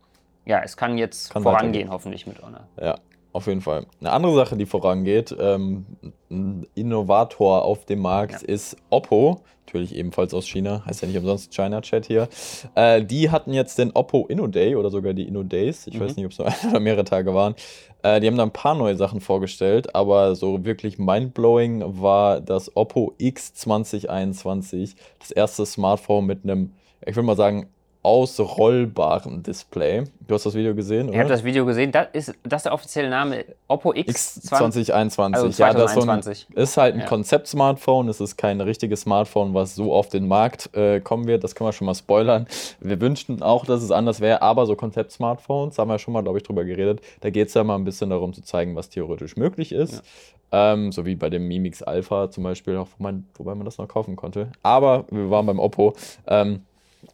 ja, 0.46 0.62
es 0.64 0.78
kann 0.78 0.98
jetzt 0.98 1.32
kann 1.32 1.44
vorangehen, 1.44 1.90
hoffentlich 1.90 2.28
mit 2.28 2.42
Honor. 2.42 2.68
Ja, 2.80 2.96
auf 3.34 3.48
jeden 3.48 3.62
Fall. 3.62 3.86
Eine 4.00 4.12
andere 4.12 4.36
Sache, 4.36 4.58
die 4.58 4.66
vorangeht, 4.66 5.36
ähm, 5.40 5.86
ein 6.30 6.68
Innovator 6.76 7.64
auf 7.64 7.86
dem 7.86 8.00
Markt 8.00 8.42
ja. 8.42 8.48
ist 8.48 8.78
Oppo 8.90 9.42
natürlich 9.72 9.96
ebenfalls 9.96 10.34
aus 10.34 10.48
China, 10.48 10.84
heißt 10.86 11.02
ja 11.02 11.08
nicht 11.08 11.18
umsonst 11.18 11.54
China 11.54 11.80
Chat 11.82 12.06
hier. 12.06 12.28
Äh, 12.76 13.04
die 13.04 13.30
hatten 13.30 13.54
jetzt 13.54 13.78
den 13.78 13.92
Oppo 13.92 14.26
Inno 14.28 14.48
Day 14.48 14.76
oder 14.76 14.90
sogar 14.90 15.14
die 15.14 15.28
Inno 15.28 15.44
Days. 15.44 15.88
Ich 15.88 15.94
mhm. 15.94 16.02
weiß 16.02 16.16
nicht, 16.18 16.26
ob 16.26 16.32
es 16.32 16.40
nur 16.40 16.48
ein 16.48 16.70
oder 16.70 16.80
mehrere 16.82 17.06
Tage 17.06 17.34
waren. 17.34 17.56
Äh, 18.04 18.20
die 18.20 18.28
haben 18.28 18.36
da 18.36 18.44
ein 18.44 18.52
paar 18.52 18.76
neue 18.76 18.98
Sachen 18.98 19.22
vorgestellt, 19.22 19.96
aber 19.96 20.36
so 20.36 20.66
wirklich 20.66 21.00
mindblowing 21.00 22.02
war 22.02 22.42
das 22.42 22.76
Oppo 22.76 23.14
X 23.18 23.54
2021, 23.54 24.96
das 25.20 25.32
erste 25.32 25.66
Smartphone 25.66 26.26
mit 26.26 26.44
einem, 26.44 26.74
ich 27.06 27.16
würde 27.16 27.28
mal 27.28 27.38
sagen, 27.38 27.70
ausrollbaren 28.04 29.44
Display. 29.44 30.06
Du 30.28 30.34
hast 30.34 30.46
das 30.46 30.56
Video 30.56 30.74
gesehen, 30.74 31.08
oder? 31.08 31.14
Ich 31.14 31.20
habe 31.20 31.30
das 31.30 31.44
Video 31.44 31.66
gesehen. 31.66 31.92
Das 31.92 32.08
ist, 32.14 32.34
das 32.44 32.60
ist 32.60 32.64
der 32.64 32.74
offizielle 32.74 33.10
Name 33.10 33.46
Oppo 33.68 33.94
X, 33.94 34.38
X 34.38 34.42
2021. 34.48 35.36
Also 35.36 35.50
2021. 35.50 36.48
Ja, 36.50 36.56
das 36.56 36.70
ist, 36.70 36.78
halt 36.78 36.96
ein 36.96 37.02
ja. 37.02 37.06
Konzept-Smartphone. 37.06 38.10
Es 38.10 38.20
ist 38.20 38.38
kein 38.38 38.60
richtiges 38.60 39.02
Smartphone, 39.02 39.54
was 39.54 39.76
so 39.76 39.94
auf 39.94 40.10
den 40.10 40.28
Markt 40.28 40.76
äh, 40.76 41.00
kommen 41.00 41.28
wird. 41.28 41.44
Das 41.44 41.54
können 41.54 41.68
wir 41.68 41.74
schon 41.74 41.86
mal 41.86 41.94
spoilern. 41.94 42.48
Wir 42.80 43.00
wünschten 43.00 43.44
auch, 43.44 43.66
dass 43.66 43.84
es 43.84 43.92
anders 43.92 44.20
wäre, 44.20 44.42
aber 44.42 44.66
so 44.66 44.76
Konzept-Smartphones, 44.76 45.78
haben 45.78 45.90
wir 45.90 46.00
schon 46.00 46.14
mal, 46.14 46.22
glaube 46.22 46.40
ich, 46.40 46.44
drüber 46.44 46.64
geredet. 46.64 47.02
Da 47.20 47.30
geht 47.30 47.50
es 47.50 47.54
ja 47.54 47.64
mal 47.64 47.76
ein 47.76 47.84
bisschen 47.84 48.10
darum 48.10 48.34
zu 48.34 48.42
zeigen, 48.42 48.76
was 48.76 48.90
theoretisch 48.90 49.36
möglich 49.36 49.72
ist. 49.72 49.94
Ja. 50.52 50.74
Ähm, 50.74 50.92
so 50.92 51.06
wie 51.06 51.16
bei 51.16 51.30
dem 51.30 51.48
Mimix 51.48 51.82
Alpha 51.82 52.30
zum 52.30 52.44
Beispiel, 52.44 52.76
auch 52.78 52.88
wo 52.98 53.04
man, 53.04 53.26
wobei 53.36 53.56
man 53.56 53.64
das 53.64 53.78
noch 53.78 53.88
kaufen 53.88 54.16
konnte. 54.16 54.52
Aber 54.64 55.06
wir 55.10 55.30
waren 55.30 55.46
beim 55.46 55.60
Oppo. 55.60 55.94
Ähm, 56.28 56.64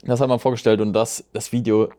das 0.04 0.22
hat 0.22 0.30
man 0.30 0.40
vorgestellt 0.40 0.82
und 0.82 0.94
das, 0.94 1.24
das 1.34 1.52
Video, 1.52 1.90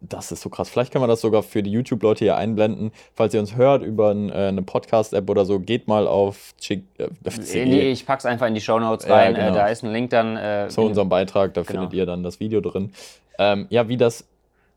das 0.00 0.32
ist 0.32 0.42
so 0.42 0.50
krass. 0.50 0.68
Vielleicht 0.68 0.92
können 0.92 1.02
wir 1.02 1.08
das 1.08 1.20
sogar 1.20 1.42
für 1.42 1.62
die 1.62 1.70
YouTube-Leute 1.70 2.24
hier 2.24 2.36
einblenden. 2.36 2.92
Falls 3.14 3.34
ihr 3.34 3.40
uns 3.40 3.56
hört 3.56 3.82
über 3.82 4.10
ein, 4.10 4.30
äh, 4.30 4.48
eine 4.48 4.62
Podcast-App 4.62 5.28
oder 5.28 5.44
so, 5.44 5.58
geht 5.58 5.88
mal 5.88 6.06
auf 6.06 6.54
Chick, 6.60 6.84
äh, 6.98 7.08
Nee, 7.54 7.90
ich 7.90 8.06
pack's 8.06 8.26
einfach 8.26 8.46
in 8.46 8.54
die 8.54 8.60
Show 8.60 8.78
Notes 8.78 9.08
rein. 9.08 9.34
Ja, 9.34 9.40
genau. 9.40 9.52
äh, 9.52 9.58
da 9.58 9.66
ist 9.68 9.82
ein 9.82 9.92
Link 9.92 10.10
dann. 10.10 10.36
Äh, 10.36 10.68
Zu 10.68 10.82
unserem 10.82 11.08
Beitrag, 11.08 11.54
da 11.54 11.62
genau. 11.62 11.80
findet 11.80 11.94
ihr 11.94 12.06
dann 12.06 12.22
das 12.22 12.40
Video 12.40 12.60
drin. 12.60 12.92
Ähm, 13.38 13.66
ja, 13.70 13.88
wie 13.88 13.96
das. 13.96 14.26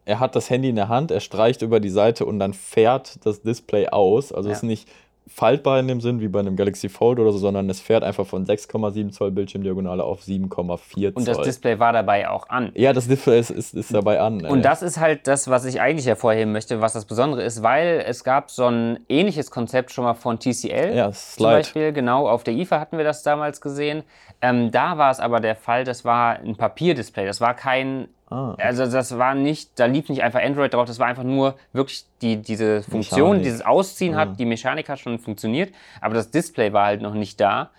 Er 0.06 0.20
hat 0.20 0.36
das 0.36 0.50
Handy 0.50 0.70
in 0.70 0.76
der 0.76 0.88
Hand, 0.88 1.12
er 1.12 1.20
streicht 1.20 1.62
über 1.62 1.80
die 1.80 1.90
Seite 1.90 2.26
und 2.26 2.40
dann 2.40 2.54
fährt 2.54 3.24
das 3.26 3.44
Display 3.44 3.90
aus. 3.90 4.32
Also 4.32 4.50
ja. 4.50 4.54
es 4.54 4.60
ist 4.60 4.64
nicht 4.64 4.88
faltbar 5.30 5.80
in 5.80 5.88
dem 5.88 6.02
Sinn 6.02 6.20
wie 6.20 6.28
bei 6.28 6.40
einem 6.40 6.56
Galaxy 6.56 6.90
Fold 6.90 7.20
oder 7.20 7.32
so, 7.32 7.38
sondern 7.38 7.70
es 7.70 7.80
fährt 7.80 8.04
einfach 8.04 8.26
von 8.26 8.46
6,7 8.46 9.12
Zoll 9.12 9.32
Bildschirmdiagonale 9.32 10.04
auf 10.04 10.22
7,4 10.22 10.50
Zoll. 10.50 11.12
Und 11.14 11.28
das 11.28 11.40
Display 11.42 11.80
war 11.80 11.94
dabei 11.94 12.30
auch 12.30 12.50
an. 12.50 12.72
Ja, 12.76 12.92
das 12.92 13.08
Display 13.08 13.40
ist, 13.40 13.52
ist, 13.52 13.74
ist 13.74 13.94
dabei 13.94 14.20
an. 14.20 14.46
Und 14.46 14.66
das 14.66 14.82
ist 14.82 15.00
halt 15.00 15.28
das, 15.28 15.50
was 15.50 15.66
ich 15.66 15.80
eigentlich 15.80 16.08
hervorheben 16.08 16.52
möchte, 16.52 16.82
was 16.82 16.94
das 16.94 17.06
Besondere 17.06 17.44
ist, 17.44 17.64
weil 17.64 18.04
es 18.06 18.24
gab 18.24 18.50
so 18.52 18.66
ein 18.66 19.00
ähnliches 19.08 19.52
Konzept 19.52 19.92
schon 19.92 20.04
mal 20.04 20.16
von 20.16 20.40
TCL. 20.40 20.96
Ja, 20.96 21.12
Slide. 21.12 21.38
Zum 21.38 21.46
Beispiel, 21.46 21.94
genau, 21.94 22.28
auf 22.28 22.44
der 22.44 22.56
IFA 22.56 22.80
hatten 22.80 22.98
wir 22.98 23.06
das 23.06 23.24
damals 23.24 23.62
gesehen. 23.62 24.04
Ähm, 24.42 24.72
da 24.72 24.98
war 24.98 25.12
es 25.12 25.20
aber 25.20 25.40
der 25.40 25.56
Fall, 25.56 25.84
das 25.84 26.06
war 26.06 26.40
ein 26.40 26.56
Papierdisplay, 26.56 27.26
das 27.26 27.42
war 27.42 27.54
kein 27.54 28.08
Ah. 28.30 28.56
Also 28.60 28.86
das 28.86 29.18
war 29.18 29.34
nicht, 29.34 29.80
da 29.80 29.86
lief 29.86 30.10
nicht 30.10 30.22
einfach 30.24 30.42
Android 30.42 30.74
drauf, 30.74 30.86
das 30.86 31.00
war 31.00 31.08
einfach 31.08 31.24
nur 31.24 31.56
wirklich 31.74 32.06
die, 32.22 32.38
diese 32.38 32.84
Funktion, 32.84 33.30
Mechanik. 33.30 33.44
dieses 33.44 33.66
Ausziehen 33.66 34.16
ah. 34.16 34.20
hat, 34.20 34.40
die 34.40 34.46
Mechanik 34.46 34.88
hat 34.90 35.00
schon 35.00 35.20
funktioniert, 35.20 35.74
aber 36.00 36.14
das 36.14 36.30
Display 36.30 36.72
war 36.74 36.86
halt 36.86 37.02
noch 37.02 37.16
nicht 37.16 37.40
da. 37.40 37.72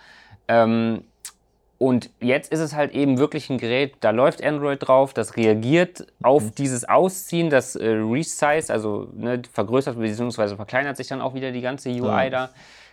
Ähm, 0.48 1.04
und 1.78 2.10
jetzt 2.20 2.52
ist 2.52 2.60
es 2.60 2.74
halt 2.74 2.92
eben 2.92 3.16
wirklich 3.16 3.48
ein 3.48 3.56
Gerät, 3.56 3.94
da 4.00 4.10
läuft 4.10 4.44
Android 4.44 4.86
drauf, 4.86 5.14
das 5.14 5.36
reagiert 5.36 6.06
auf 6.22 6.42
mhm. 6.42 6.54
dieses 6.56 6.86
Ausziehen, 6.86 7.48
das 7.48 7.74
äh, 7.74 7.88
Resize, 7.88 8.70
also 8.70 9.08
ne, 9.14 9.40
vergrößert 9.50 9.98
bzw. 9.98 10.56
verkleinert 10.56 10.98
sich 10.98 11.08
dann 11.08 11.22
auch 11.22 11.32
wieder 11.32 11.52
die 11.52 11.62
ganze 11.62 11.88
UI 11.88 12.02
ja. 12.02 12.30
da. 12.30 12.50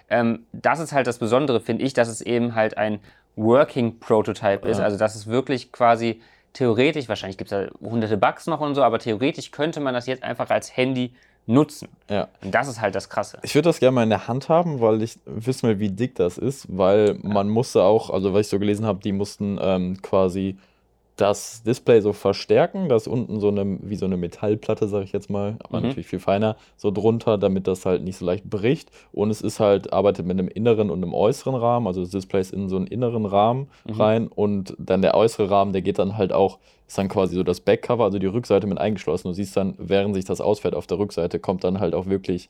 Ähm, 0.10 0.46
das 0.54 0.80
ist 0.80 0.94
halt 0.94 1.06
das 1.06 1.18
Besondere, 1.18 1.60
finde 1.60 1.84
ich, 1.84 1.94
dass 1.94 2.08
es 2.08 2.22
eben 2.22 2.56
halt 2.56 2.78
ein 2.78 3.00
Working 3.36 4.00
Prototype 4.00 4.62
ja. 4.64 4.72
ist, 4.72 4.80
also 4.80 4.98
dass 4.98 5.16
es 5.16 5.28
wirklich 5.28 5.74
quasi 5.74 6.22
theoretisch, 6.58 7.08
wahrscheinlich 7.08 7.38
gibt 7.38 7.52
es 7.52 7.70
da 7.70 7.88
hunderte 7.88 8.18
Bugs 8.18 8.48
noch 8.48 8.60
und 8.60 8.76
so, 8.76 8.84
aber 8.84 9.00
theoretisch 9.00 9.52
könnte 9.52 9.80
man 9.80 9.94
das 9.94 10.08
jetzt 10.08 10.24
einfach 10.24 10.50
als 10.50 10.76
Handy 10.76 11.14
nutzen. 11.46 11.88
Ja. 12.10 12.28
Und 12.44 12.54
das 12.54 12.68
ist 12.68 12.82
halt 12.82 12.96
das 12.96 13.10
Krasse. 13.10 13.40
Ich 13.44 13.56
würde 13.56 13.70
das 13.70 13.80
gerne 13.80 13.94
mal 13.94 14.04
in 14.04 14.10
der 14.10 14.28
Hand 14.28 14.50
haben, 14.50 14.82
weil 14.82 15.02
ich 15.02 15.18
wissen 15.26 15.70
will, 15.70 15.80
wie 15.80 15.90
dick 15.90 16.16
das 16.16 16.38
ist, 16.38 16.66
weil 16.70 17.18
man 17.22 17.48
musste 17.48 17.84
auch, 17.84 18.10
also 18.10 18.34
was 18.34 18.42
ich 18.42 18.48
so 18.48 18.60
gelesen 18.60 18.86
habe, 18.86 19.00
die 19.02 19.14
mussten 19.14 19.58
ähm, 19.62 20.02
quasi 20.02 20.58
das 21.18 21.64
Display 21.64 22.00
so 22.02 22.14
verstärken, 22.14 22.90
dass 22.90 23.08
unten 23.08 23.40
so 23.40 23.50
eine, 23.50 23.78
wie 23.82 23.96
so 23.96 24.06
eine 24.06 24.18
Metallplatte, 24.18 24.88
sage 24.88 25.04
ich 25.04 25.12
jetzt 25.12 25.30
mal, 25.30 25.58
aber 25.64 25.80
Mhm. 25.82 25.88
natürlich 25.88 26.08
viel 26.08 26.20
feiner, 26.20 26.56
so 26.78 26.92
drunter, 26.92 27.38
damit 27.38 27.68
das 27.68 27.86
halt 27.86 28.04
nicht 28.04 28.18
so 28.18 28.26
leicht 28.26 28.46
bricht. 28.46 28.92
Und 29.12 29.30
es 29.32 29.42
ist 29.42 29.60
halt, 29.60 29.92
arbeitet 29.92 30.26
mit 30.26 30.40
einem 30.40 30.48
inneren 30.48 30.90
und 30.92 31.04
einem 31.04 31.14
äußeren 31.14 31.56
Rahmen, 31.56 31.88
also 31.88 32.02
das 32.02 32.12
Display 32.12 32.40
ist 32.42 32.54
in 32.54 32.70
so 32.70 32.76
einen 32.78 32.88
inneren 32.88 33.26
Rahmen 33.26 33.68
Mhm. 33.86 33.94
rein 34.02 34.28
und 34.28 34.76
dann 34.80 35.02
der 35.02 35.16
äußere 35.16 35.50
Rahmen, 35.50 35.74
der 35.74 35.82
geht 35.82 35.98
dann 36.00 36.18
halt 36.18 36.32
auch, 36.32 36.60
ist 36.88 36.98
dann 36.98 37.10
quasi 37.10 37.36
so 37.36 37.44
das 37.44 37.60
Backcover, 37.60 38.04
also 38.06 38.20
die 38.20 38.28
Rückseite 38.28 38.68
mit 38.68 38.78
eingeschlossen. 38.78 39.28
Du 39.28 39.34
siehst 39.34 39.58
dann, 39.58 39.74
während 39.78 40.14
sich 40.16 40.24
das 40.26 40.40
ausfährt 40.40 40.76
auf 40.76 40.88
der 40.88 41.00
Rückseite, 41.00 41.40
kommt 41.40 41.64
dann 41.64 41.80
halt 41.80 41.96
auch 41.96 42.06
wirklich, 42.06 42.48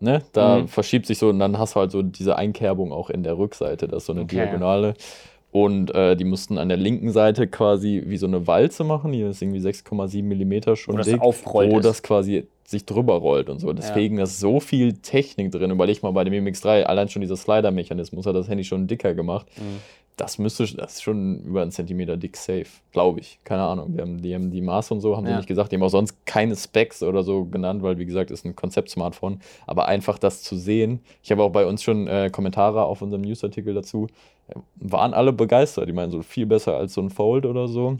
ne, 0.00 0.22
da 0.32 0.58
Mhm. 0.58 0.68
verschiebt 0.68 1.06
sich 1.06 1.18
so 1.18 1.28
und 1.28 1.38
dann 1.38 1.58
hast 1.58 1.76
du 1.76 1.80
halt 1.80 1.92
so 1.92 2.02
diese 2.02 2.36
Einkerbung 2.36 2.92
auch 2.92 3.08
in 3.08 3.22
der 3.22 3.38
Rückseite, 3.38 3.86
das 3.86 3.98
ist 4.02 4.06
so 4.06 4.12
eine 4.12 4.22
Okay. 4.22 4.34
Diagonale. 4.36 4.94
Und 5.56 5.94
äh, 5.94 6.16
die 6.16 6.24
mussten 6.24 6.58
an 6.58 6.68
der 6.68 6.78
linken 6.78 7.12
Seite 7.12 7.46
quasi 7.46 8.02
wie 8.06 8.16
so 8.16 8.26
eine 8.26 8.48
Walze 8.48 8.82
machen, 8.82 9.12
die 9.12 9.20
ist 9.20 9.40
irgendwie 9.40 9.60
6,7 9.60 10.24
Millimeter 10.24 10.74
schon 10.74 10.94
Wo 10.94 10.98
das 10.98 11.06
dick, 11.06 11.20
aufgerollt 11.20 11.70
wo 11.70 11.78
ist. 11.78 11.84
das 11.84 12.02
quasi 12.02 12.48
sich 12.66 12.84
drüber 12.86 13.14
rollt 13.14 13.48
und 13.48 13.60
so. 13.60 13.72
Deswegen 13.72 14.18
ist 14.18 14.40
so 14.40 14.58
viel 14.58 14.94
Technik 14.94 15.52
drin. 15.52 15.70
Überleg 15.70 16.02
mal 16.02 16.10
bei 16.10 16.24
dem 16.24 16.32
MX3, 16.44 16.82
allein 16.82 17.08
schon 17.08 17.22
dieser 17.22 17.36
Slider-Mechanismus 17.36 18.26
hat 18.26 18.34
das 18.34 18.48
Handy 18.48 18.64
schon 18.64 18.88
dicker 18.88 19.14
gemacht. 19.14 19.46
Mhm. 19.56 19.78
Das 20.16 20.38
müsste, 20.38 20.64
das 20.76 20.94
ist 20.94 21.02
schon 21.02 21.40
über 21.40 21.62
einen 21.62 21.72
Zentimeter 21.72 22.16
dick 22.16 22.36
safe, 22.36 22.66
glaube 22.92 23.18
ich. 23.18 23.40
Keine 23.42 23.62
Ahnung. 23.62 23.94
Die 23.96 24.00
haben, 24.00 24.22
die 24.22 24.32
haben 24.34 24.50
die 24.52 24.60
Maße 24.60 24.94
und 24.94 25.00
so, 25.00 25.16
haben 25.16 25.24
sie 25.26 25.32
Ja. 25.32 25.38
nicht 25.38 25.48
gesagt. 25.48 25.72
Die 25.72 25.76
haben 25.76 25.82
auch 25.82 25.88
sonst 25.88 26.24
keine 26.24 26.54
Specs 26.54 27.02
oder 27.02 27.24
so 27.24 27.46
genannt, 27.46 27.82
weil, 27.82 27.98
wie 27.98 28.06
gesagt, 28.06 28.30
ist 28.30 28.44
ein 28.44 28.54
Konzept-Smartphone. 28.54 29.40
Aber 29.66 29.86
einfach 29.88 30.18
das 30.18 30.42
zu 30.44 30.56
sehen. 30.56 31.00
Ich 31.22 31.32
habe 31.32 31.42
auch 31.42 31.50
bei 31.50 31.66
uns 31.66 31.82
schon 31.82 32.06
äh, 32.06 32.30
Kommentare 32.30 32.84
auf 32.84 33.02
unserem 33.02 33.22
Newsartikel 33.22 33.74
dazu. 33.74 34.06
Äh, 34.46 34.54
waren 34.76 35.14
alle 35.14 35.32
begeistert. 35.32 35.88
Die 35.88 35.92
meinen 35.92 36.12
so 36.12 36.22
viel 36.22 36.46
besser 36.46 36.76
als 36.76 36.94
so 36.94 37.00
ein 37.00 37.10
Fold 37.10 37.44
oder 37.44 37.66
so. 37.66 37.96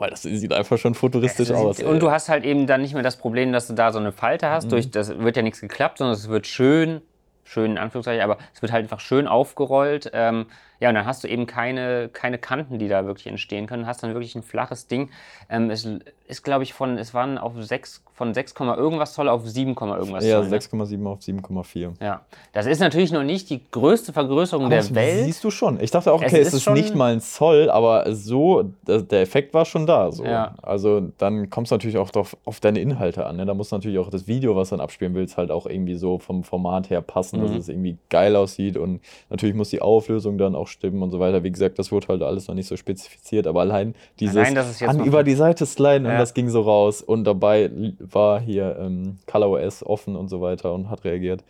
Weil 0.00 0.10
das 0.10 0.22
sieht 0.22 0.52
einfach 0.52 0.78
schon 0.78 0.94
futuristisch 0.94 1.50
Also, 1.52 1.68
aus. 1.68 1.78
Und 1.80 1.94
ey. 1.94 1.98
du 2.00 2.10
hast 2.10 2.28
halt 2.28 2.44
eben 2.44 2.66
dann 2.66 2.82
nicht 2.82 2.94
mehr 2.94 3.04
das 3.04 3.16
Problem, 3.18 3.52
dass 3.52 3.68
du 3.68 3.74
da 3.74 3.92
so 3.92 4.00
eine 4.00 4.10
Falte 4.10 4.50
hast. 4.50 4.64
Mhm. 4.64 4.70
Durch 4.70 4.90
das 4.90 5.16
wird 5.16 5.36
ja 5.36 5.42
nichts 5.42 5.60
geklappt, 5.60 5.98
sondern 5.98 6.14
es 6.16 6.28
wird 6.28 6.46
schön, 6.48 7.02
schön 7.44 7.70
in 7.72 7.78
Anführungszeichen, 7.78 8.22
aber 8.24 8.38
es 8.52 8.60
wird 8.62 8.72
halt 8.72 8.82
einfach 8.82 8.98
schön 9.00 9.28
aufgerollt. 9.28 10.10
Ähm, 10.12 10.46
ja, 10.80 10.88
und 10.90 10.94
dann 10.94 11.06
hast 11.06 11.24
du 11.24 11.28
eben 11.28 11.46
keine, 11.46 12.08
keine 12.12 12.38
Kanten, 12.38 12.78
die 12.78 12.88
da 12.88 13.06
wirklich 13.06 13.26
entstehen 13.26 13.66
können. 13.66 13.86
Hast 13.86 14.02
dann 14.02 14.12
wirklich 14.14 14.34
ein 14.34 14.42
flaches 14.42 14.86
Ding. 14.88 15.10
Ähm, 15.48 15.70
es 15.70 15.88
ist, 16.28 16.42
glaube 16.42 16.64
ich, 16.64 16.74
von, 16.74 16.98
es 16.98 17.14
waren 17.14 17.38
auf 17.38 17.52
6, 17.56 18.02
von 18.12 18.34
6, 18.34 18.54
irgendwas 18.58 19.14
Zoll 19.14 19.28
auf 19.28 19.46
7, 19.46 19.74
irgendwas 19.76 20.24
ja, 20.24 20.40
Zoll. 20.40 20.50
ne? 20.50 20.56
6,7 20.58 21.06
auf 21.06 21.20
7,4. 21.20 21.92
Ja, 22.02 22.22
das 22.52 22.66
ist 22.66 22.80
natürlich 22.80 23.12
noch 23.12 23.22
nicht 23.22 23.48
die 23.50 23.60
größte 23.70 24.12
Vergrößerung 24.12 24.68
der 24.70 24.78
das 24.80 24.94
Welt. 24.94 25.24
Siehst 25.26 25.44
du 25.44 25.50
schon. 25.50 25.78
Ich 25.80 25.90
dachte 25.90 26.12
auch, 26.12 26.20
Es 26.22 26.32
okay, 26.32 26.40
es 26.40 26.48
ist 26.48 26.54
ist, 26.54 26.62
schon- 26.64 26.74
nicht 26.74 26.94
mal 26.94 27.12
ein 27.12 27.20
Zoll, 27.20 27.70
aber 27.70 28.12
so, 28.14 28.64
der 28.86 29.02
der 29.02 29.20
Effekt 29.20 29.54
war 29.54 29.64
schon 29.64 29.86
da. 29.86 30.10
So. 30.10 30.24
Ja. 30.24 30.54
Also 30.62 31.12
dann 31.18 31.48
kommt 31.50 31.68
es 31.68 31.70
natürlich 31.70 31.96
auch 31.98 32.10
drauf, 32.10 32.36
auf 32.44 32.58
deine 32.60 32.80
Inhalte 32.80 33.24
an. 33.26 33.36
Ne? 33.36 33.46
Da 33.46 33.54
muss 33.54 33.70
natürlich 33.70 33.98
auch 33.98 34.10
das 34.10 34.26
Video, 34.26 34.56
was 34.56 34.70
du 34.70 34.76
dann 34.76 34.82
abspielen 34.82 35.14
willst, 35.14 35.36
halt 35.36 35.50
auch 35.50 35.66
irgendwie 35.66 35.94
so 35.94 36.18
vom 36.18 36.42
Format 36.42 36.90
her 36.90 37.02
passen, 37.02 37.40
dass 37.40 37.50
Mhm. 37.52 37.56
es 37.58 37.68
irgendwie 37.68 37.98
geil 38.10 38.34
aussieht. 38.34 38.76
Und 38.76 39.00
natürlich 39.30 39.54
muss 39.54 39.70
die 39.70 39.80
Auflösung 39.82 40.38
dann 40.38 40.54
auch 40.56 40.65
stimmen 40.66 41.02
und 41.02 41.10
so 41.10 41.20
weiter. 41.20 41.42
Wie 41.44 41.50
gesagt, 41.50 41.78
das 41.78 41.92
wurde 41.92 42.08
halt 42.08 42.22
alles 42.22 42.48
noch 42.48 42.54
nicht 42.54 42.66
so 42.68 42.76
spezifiziert, 42.76 43.46
aber 43.46 43.60
allein 43.60 43.94
dieses 44.20 44.48
jetzt 44.50 44.82
an 44.82 45.04
über 45.04 45.22
die 45.22 45.34
Seite 45.34 45.66
sliden 45.66 46.04
Ja. 46.06 46.12
und 46.12 46.18
das 46.18 46.34
ging 46.34 46.48
so 46.48 46.60
raus. 46.62 47.02
Und 47.02 47.24
dabei 47.24 47.70
war 47.98 48.40
hier 48.40 48.76
ähm, 48.80 49.18
ColorOS 49.26 49.84
offen 49.84 50.16
und 50.16 50.28
so 50.28 50.40
weiter 50.40 50.72
und 50.72 50.90
hat 50.90 51.04
reagiert. 51.04 51.44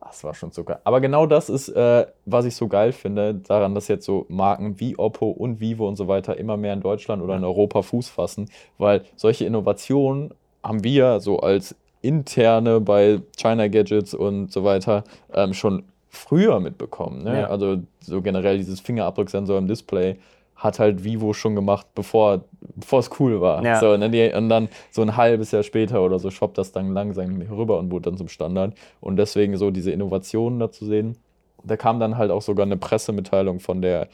Das 0.00 0.24
war 0.24 0.34
schon 0.34 0.50
Zucker. 0.50 0.80
Aber 0.84 1.00
genau 1.00 1.26
das 1.26 1.48
ist, 1.48 1.68
äh, 1.68 2.06
was 2.26 2.44
ich 2.44 2.56
so 2.56 2.66
geil 2.68 2.92
finde, 2.92 3.34
daran, 3.34 3.74
dass 3.74 3.88
jetzt 3.88 4.04
so 4.04 4.26
Marken 4.28 4.78
wie 4.80 4.98
Oppo 4.98 5.30
und 5.30 5.60
Vivo 5.60 5.86
und 5.88 5.96
so 5.96 6.08
weiter 6.08 6.36
immer 6.36 6.56
mehr 6.56 6.72
in 6.72 6.80
Deutschland 6.80 7.22
oder 7.22 7.36
in 7.36 7.44
Europa 7.44 7.82
Fuß 7.82 8.08
fassen, 8.08 8.50
weil 8.78 9.02
solche 9.16 9.44
Innovationen 9.44 10.34
haben 10.62 10.82
wir 10.84 11.20
so 11.20 11.38
als 11.38 11.76
interne 12.02 12.80
bei 12.80 13.20
China 13.36 13.68
Gadgets 13.68 14.12
und 14.12 14.52
so 14.52 14.64
weiter 14.64 15.04
ähm, 15.32 15.54
schon 15.54 15.84
früher 16.12 16.60
mitbekommen. 16.60 17.24
Ne? 17.24 17.40
Ja. 17.40 17.46
Also 17.48 17.78
so 18.00 18.20
generell 18.20 18.58
dieses 18.58 18.80
Fingerabdrucksensor 18.80 19.58
im 19.58 19.66
Display 19.66 20.18
hat 20.56 20.78
halt 20.78 21.02
Vivo 21.02 21.32
schon 21.32 21.56
gemacht, 21.56 21.86
bevor, 21.94 22.44
es 22.92 23.10
cool 23.18 23.40
war. 23.40 23.64
Ja. 23.64 23.80
So, 23.80 23.96
ne, 23.96 24.10
die, 24.10 24.30
und 24.32 24.48
dann 24.48 24.68
so 24.90 25.02
ein 25.02 25.16
halbes 25.16 25.50
Jahr 25.50 25.62
später 25.64 26.02
oder 26.02 26.18
so 26.20 26.30
schwappt 26.30 26.58
das 26.58 26.70
dann 26.70 26.92
langsam 26.92 27.40
rüber 27.40 27.78
und 27.78 27.90
wurde 27.90 28.10
dann 28.10 28.18
zum 28.18 28.28
Standard. 28.28 28.74
Und 29.00 29.16
deswegen 29.16 29.56
so 29.56 29.70
diese 29.72 29.90
Innovationen 29.90 30.60
da 30.60 30.70
zu 30.70 30.84
sehen. 30.84 31.16
Da 31.64 31.76
kam 31.76 31.98
dann 31.98 32.18
halt 32.18 32.30
auch 32.30 32.42
sogar 32.42 32.66
eine 32.66 32.76
Pressemitteilung 32.76 33.58
von 33.58 33.82
der 33.82 34.08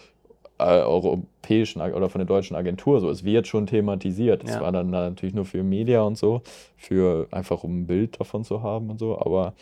äh, 0.59 0.81
europäischen 0.81 1.83
oder 1.83 2.09
von 2.09 2.21
der 2.21 2.27
deutschen 2.27 2.57
Agentur. 2.57 3.01
So, 3.01 3.11
es 3.11 3.25
wird 3.25 3.47
schon 3.47 3.67
thematisiert. 3.67 4.45
Es 4.45 4.55
Ja. 4.55 4.61
war 4.61 4.73
dann 4.73 4.91
natürlich 4.91 5.35
nur 5.35 5.45
für 5.45 5.63
Media 5.63 6.03
und 6.03 6.17
so, 6.17 6.43
für 6.77 7.27
einfach 7.33 7.65
um 7.65 7.81
ein 7.81 7.87
Bild 7.87 8.21
davon 8.21 8.45
zu 8.45 8.63
haben 8.63 8.89
und 8.91 8.99
so. 8.99 9.19
Aber 9.19 9.55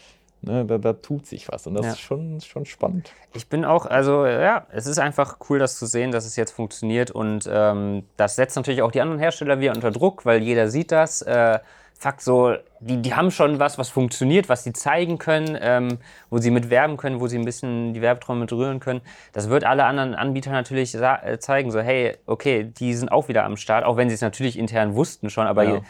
ne, 0.43 0.65
da, 0.65 0.79
da 0.79 0.93
tut 0.93 1.27
sich 1.27 1.49
was 1.51 1.67
und 1.67 1.75
das 1.75 1.87
Ja. 1.87 1.93
ist 1.93 2.01
schon, 2.01 2.41
schon 2.41 2.65
spannend. 2.65 3.13
Ich 3.35 3.49
bin 3.49 3.65
auch, 3.65 3.87
also 3.87 4.27
ja, 4.27 4.67
es 4.73 4.87
ist 4.87 4.99
einfach 4.99 5.39
cool, 5.49 5.59
das 5.59 5.79
zu 5.79 5.87
sehen, 5.87 6.11
dass 6.13 6.25
es 6.27 6.37
jetzt 6.37 6.53
funktioniert 6.53 7.11
und 7.11 7.49
ähm, 7.51 8.05
das 8.17 8.37
setzt 8.37 8.57
natürlich 8.57 8.83
auch 8.83 8.93
die 8.93 9.01
anderen 9.01 9.21
Hersteller 9.21 9.61
wieder 9.61 9.73
unter 9.73 9.91
Druck, 9.91 10.25
weil 10.25 10.43
jeder 10.43 10.69
sieht 10.69 10.93
das. 10.93 11.23
Äh, 11.23 11.59
Fakt 11.99 12.21
so, 12.21 12.55
die, 12.81 13.01
die 13.01 13.15
haben 13.15 13.31
schon 13.31 13.59
was, 13.59 13.79
was 13.79 13.89
funktioniert, 13.89 14.51
was 14.51 14.65
sie 14.65 14.75
zeigen 14.75 15.17
können, 15.17 15.57
ähm, 15.59 15.97
wo 16.29 16.37
sie 16.37 16.51
mit 16.51 16.69
werben 16.69 16.99
können, 16.99 17.21
wo 17.21 17.27
sie 17.27 17.39
ein 17.39 17.47
bisschen 17.47 17.95
die 17.95 18.03
Werbeträume 18.03 18.41
mit 18.41 18.53
rühren 18.53 18.81
können. 18.81 19.01
Das 19.33 19.49
wird 19.49 19.65
alle 19.65 19.85
anderen 19.87 20.15
Anbieter 20.15 20.51
natürlich 20.51 20.95
äh, 20.95 21.39
zeigen, 21.39 21.71
so 21.71 21.81
hey, 21.81 22.19
okay, 22.27 22.65
die 22.65 22.93
sind 22.93 23.11
auch 23.11 23.29
wieder 23.29 23.45
am 23.45 23.57
Start, 23.57 23.83
auch 23.87 23.97
wenn 23.97 24.11
sie 24.11 24.15
es 24.15 24.21
natürlich 24.21 24.59
intern 24.59 24.95
wussten 24.95 25.31
schon, 25.31 25.47
aber 25.47 25.65
Ja. 25.65 25.81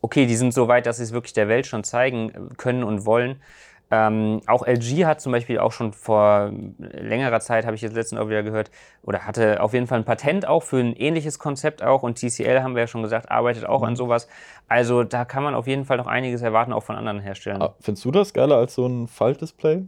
okay, 0.00 0.26
die 0.26 0.36
sind 0.36 0.54
so 0.54 0.68
weit, 0.68 0.86
dass 0.86 0.98
sie 0.98 1.02
es 1.02 1.12
wirklich 1.12 1.32
der 1.32 1.48
Welt 1.48 1.66
schon 1.66 1.82
zeigen 1.82 2.30
äh, 2.30 2.54
können 2.56 2.84
und 2.84 3.04
wollen. 3.04 3.42
Ähm, 3.90 4.42
auch 4.46 4.66
LG 4.66 5.06
hat 5.06 5.20
zum 5.20 5.32
Beispiel 5.32 5.58
auch 5.58 5.72
schon 5.72 5.92
vor 5.92 6.52
längerer 6.78 7.40
Zeit, 7.40 7.64
habe 7.64 7.74
ich 7.74 7.80
jetzt 7.80 7.94
letztens 7.94 8.20
auch 8.20 8.28
wieder 8.28 8.42
gehört, 8.42 8.70
oder 9.02 9.24
hatte 9.24 9.62
auf 9.62 9.72
jeden 9.72 9.86
Fall 9.86 10.00
ein 10.00 10.04
Patent 10.04 10.46
auch 10.46 10.62
für 10.62 10.78
ein 10.78 10.94
ähnliches 10.94 11.38
Konzept 11.38 11.82
auch. 11.82 12.02
Und 12.02 12.18
TCL, 12.18 12.62
haben 12.62 12.74
wir 12.74 12.82
ja 12.82 12.86
schon 12.86 13.02
gesagt, 13.02 13.30
arbeitet 13.30 13.64
auch 13.64 13.82
an 13.82 13.96
sowas. 13.96 14.28
Also 14.68 15.04
da 15.04 15.24
kann 15.24 15.42
man 15.42 15.54
auf 15.54 15.66
jeden 15.66 15.86
Fall 15.86 15.96
noch 15.96 16.06
einiges 16.06 16.42
erwarten, 16.42 16.72
auch 16.72 16.82
von 16.82 16.96
anderen 16.96 17.20
Herstellern. 17.20 17.62
Ah, 17.62 17.74
Findest 17.80 18.04
du 18.04 18.10
das 18.10 18.34
geiler 18.34 18.56
als 18.56 18.74
so 18.74 18.86
ein 18.86 19.08
Faltdisplay? 19.08 19.84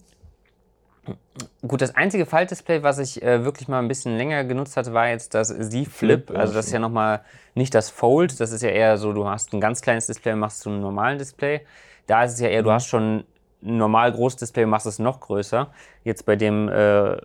Gut, 1.67 1.81
das 1.81 1.95
einzige 1.95 2.27
Faltdisplay, 2.27 2.83
was 2.83 2.99
ich 2.99 3.23
äh, 3.23 3.45
wirklich 3.45 3.69
mal 3.69 3.79
ein 3.79 3.89
bisschen 3.89 4.17
länger 4.17 4.45
genutzt 4.45 4.77
hatte, 4.77 4.93
war 4.93 5.09
jetzt 5.09 5.35
das 5.35 5.49
Z 5.49 5.71
Flip. 5.71 5.89
Flip, 5.89 6.31
ja, 6.31 6.37
also 6.37 6.55
das 6.55 6.67
ist 6.67 6.73
ja 6.73 6.79
nochmal 6.79 7.23
nicht 7.55 7.75
das 7.75 7.91
Fold, 7.91 8.39
das 8.41 8.53
ist 8.53 8.63
ja 8.63 8.69
eher 8.69 8.97
so, 8.99 9.13
du 9.13 9.27
hast 9.29 9.53
ein 9.53 9.61
ganz 9.61 9.81
kleines 9.81 10.07
Display 10.07 10.33
und 10.33 10.39
machst 10.39 10.61
zu 10.61 10.69
einem 10.71 10.81
normalen 10.81 11.19
Display. 11.19 11.63
Da 12.07 12.25
ist 12.25 12.35
es 12.35 12.41
ja 12.41 12.49
eher, 12.49 12.63
du 12.63 12.71
hast 12.71 12.87
schon 12.87 13.25
normal 13.61 14.13
großes 14.13 14.39
Display 14.39 14.67
machst 14.67 14.87
es 14.87 14.99
noch 14.99 15.21
größer. 15.21 15.73
Jetzt 16.05 16.27
bei 16.27 16.37
dem 16.37 16.69
äh, 16.69 17.17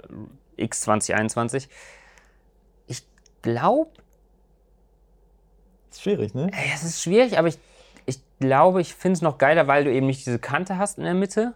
X2021. 0.58 1.68
Ich 2.88 3.04
glaube, 3.42 3.92
Ist 5.92 6.02
schwierig, 6.02 6.34
ne? 6.34 6.50
Ey, 6.52 6.72
Es 6.74 6.84
ist 6.84 7.02
schwierig, 7.02 7.38
aber 7.38 7.48
ich, 7.48 7.58
ich 8.06 8.20
glaube, 8.40 8.82
ich 8.82 8.94
finde 8.94 9.14
es 9.14 9.22
noch 9.22 9.38
geiler, 9.38 9.68
weil 9.68 9.84
du 9.84 9.92
eben 9.92 10.08
nicht 10.08 10.26
diese 10.26 10.40
Kante 10.40 10.78
hast 10.78 10.98
in 10.98 11.04
der 11.06 11.14
Mitte. 11.14 11.54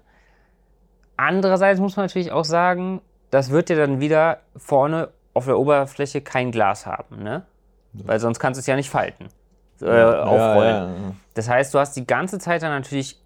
Andererseits 1.18 1.80
muss 1.80 1.98
man 1.98 2.06
natürlich 2.06 2.32
auch 2.32 2.46
sagen, 2.46 3.02
das 3.32 3.50
wird 3.52 3.70
dir 3.70 3.76
dann 3.76 4.00
wieder 4.00 4.40
vorne 4.56 5.10
auf 5.34 5.46
der 5.46 5.60
Oberfläche 5.60 6.22
kein 6.22 6.52
Glas 6.52 6.86
haben, 6.86 7.24
ne? 7.24 7.46
Weil 7.94 8.20
sonst 8.20 8.40
kannst 8.40 8.58
du 8.58 8.62
es 8.62 8.68
ja 8.68 8.76
nicht 8.76 8.90
falten, 8.90 9.28
äh, 9.82 9.86
aufrollen. 9.86 10.76
Ja, 10.76 10.88
ja, 10.88 10.94
ja. 10.94 11.16
Das 11.34 11.50
heißt, 11.50 11.74
du 11.74 11.80
hast 11.80 11.96
die 11.96 12.06
ganze 12.06 12.40
Zeit 12.40 12.62
dann 12.62 12.72
natürlich 12.72 13.20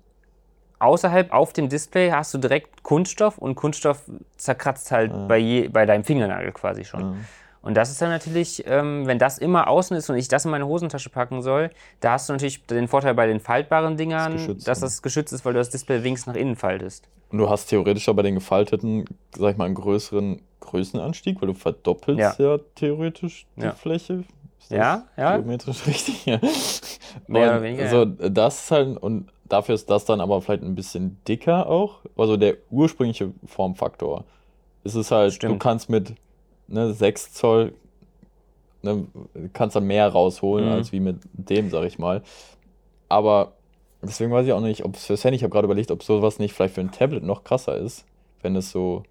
außerhalb 0.80 1.32
auf 1.32 1.53
dem 1.53 1.70
Display 1.70 2.12
hast 2.12 2.34
du 2.34 2.38
direkt 2.38 2.84
Kunststoff 2.84 3.38
und 3.38 3.56
Kunststoff 3.56 4.01
zerkratzt 4.38 4.92
halt 4.92 5.27
bei, 5.27 5.38
je, 5.38 5.68
bei 5.70 5.86
deinem 5.86 6.03
Fingernagel 6.03 6.51
quasi 6.51 6.84
schon. 6.86 7.01
Ja. 7.01 7.13
Und 7.62 7.75
das 7.75 7.89
ist 7.89 8.01
dann 8.01 8.10
natürlich, 8.10 8.65
ähm, 8.68 9.08
wenn 9.08 9.18
das 9.20 9.38
immer 9.38 9.70
außen 9.70 9.96
ist 9.96 10.10
und 10.10 10.18
ich 10.18 10.27
das 10.27 10.44
in 10.44 10.51
meine 10.51 10.68
Hosentasche 10.68 11.10
packen 11.10 11.42
soll, 11.42 11.70
da 12.01 12.12
hast 12.13 12.27
du 12.27 12.34
natürlich 12.34 12.65
den 12.65 12.89
Vorteil 12.89 13.13
bei 13.13 13.25
den 13.25 13.39
faltbaren 13.39 13.96
Dingern, 13.96 14.34
geschützt, 14.34 14.68
dass 14.68 14.82
ne? 14.82 14.88
das 14.88 15.01
geschützt 15.01 15.32
ist, 15.32 15.46
weil 15.46 15.53
du 15.53 15.60
das 15.60 15.70
Display 15.70 16.03
wenigstens 16.03 16.34
nach 16.34 16.39
innen 16.39 16.58
faltest. 16.58 17.08
Und 17.32 17.38
du 17.38 17.50
hast 17.50 17.68
theoretisch 17.68 18.10
aber 18.10 18.22
den 18.22 18.36
gefalteten, 18.36 19.06
sag 19.34 19.51
ich 19.51 19.58
mal, 19.58 19.63
einen 19.65 19.75
größeren 19.75 20.42
Größenanstieg, 20.60 21.42
weil 21.42 21.48
du 21.48 21.53
verdoppelst 21.53 22.38
ja, 22.38 22.56
Ja. 22.56 22.60
theoretisch 22.75 23.46
die 23.56 23.62
Ja. 23.63 23.72
Fläche. 23.72 24.25
Ist 24.60 24.70
das 24.72 24.77
Ja, 24.77 25.03
ja. 25.15 25.38
Geometrisch 25.38 25.88
richtig, 25.88 26.25
ja. 26.25 26.39
Mehr 27.27 27.44
oder 27.50 27.62
weniger, 27.63 27.88
So, 27.89 28.03
das 28.03 28.63
ist 28.65 28.72
halt, 28.72 28.98
und 28.98 29.30
dafür 29.53 29.75
ist 29.75 29.89
das 29.89 30.05
dann 30.05 30.19
aber 30.19 30.41
vielleicht 30.41 30.63
ein 30.63 30.75
bisschen 30.75 31.17
dicker 31.27 31.67
auch. 31.67 32.00
Also 32.17 32.38
der 32.38 32.57
ursprüngliche 32.72 33.31
Formfaktor. 33.45 34.25
Es 34.83 34.95
ist 34.95 35.12
halt, 35.12 35.31
du 35.31 35.36
Stimmt. 35.36 35.62
kannst 35.62 35.89
mit 35.89 36.13
ne, 36.67 36.93
6 36.93 37.33
Zoll, 37.33 37.74
ne, 38.81 39.05
kannst 39.53 39.75
dann 39.75 39.86
mehr 39.86 40.10
rausholen 40.10 40.65
Mhm. 40.65 40.72
als 40.72 40.91
wie 40.91 41.00
mit 41.00 41.17
dem, 41.33 41.69
sag 41.69 41.86
ich 41.86 42.00
mal. 42.00 42.22
Aber 43.07 43.53
deswegen 44.01 44.31
weiß 44.31 44.45
ich 44.45 44.53
auch 44.53 44.60
nicht, 44.60 44.83
ob 44.83 44.95
es 44.95 45.05
fürs 45.05 45.24
Handy, 45.24 45.38
ich 45.38 45.43
habe 45.43 45.51
gerade 45.51 45.65
überlegt, 45.65 45.91
ob 45.91 46.03
sowas 46.03 46.39
nicht 46.39 46.53
vielleicht 46.53 46.75
für 46.75 46.81
ein 46.81 46.91
Tablet 46.91 47.24
noch 47.24 47.43
krasser 47.43 47.77
ist, 47.77 48.05
wenn 48.41 48.55
es 48.55 48.72
so 48.72 49.03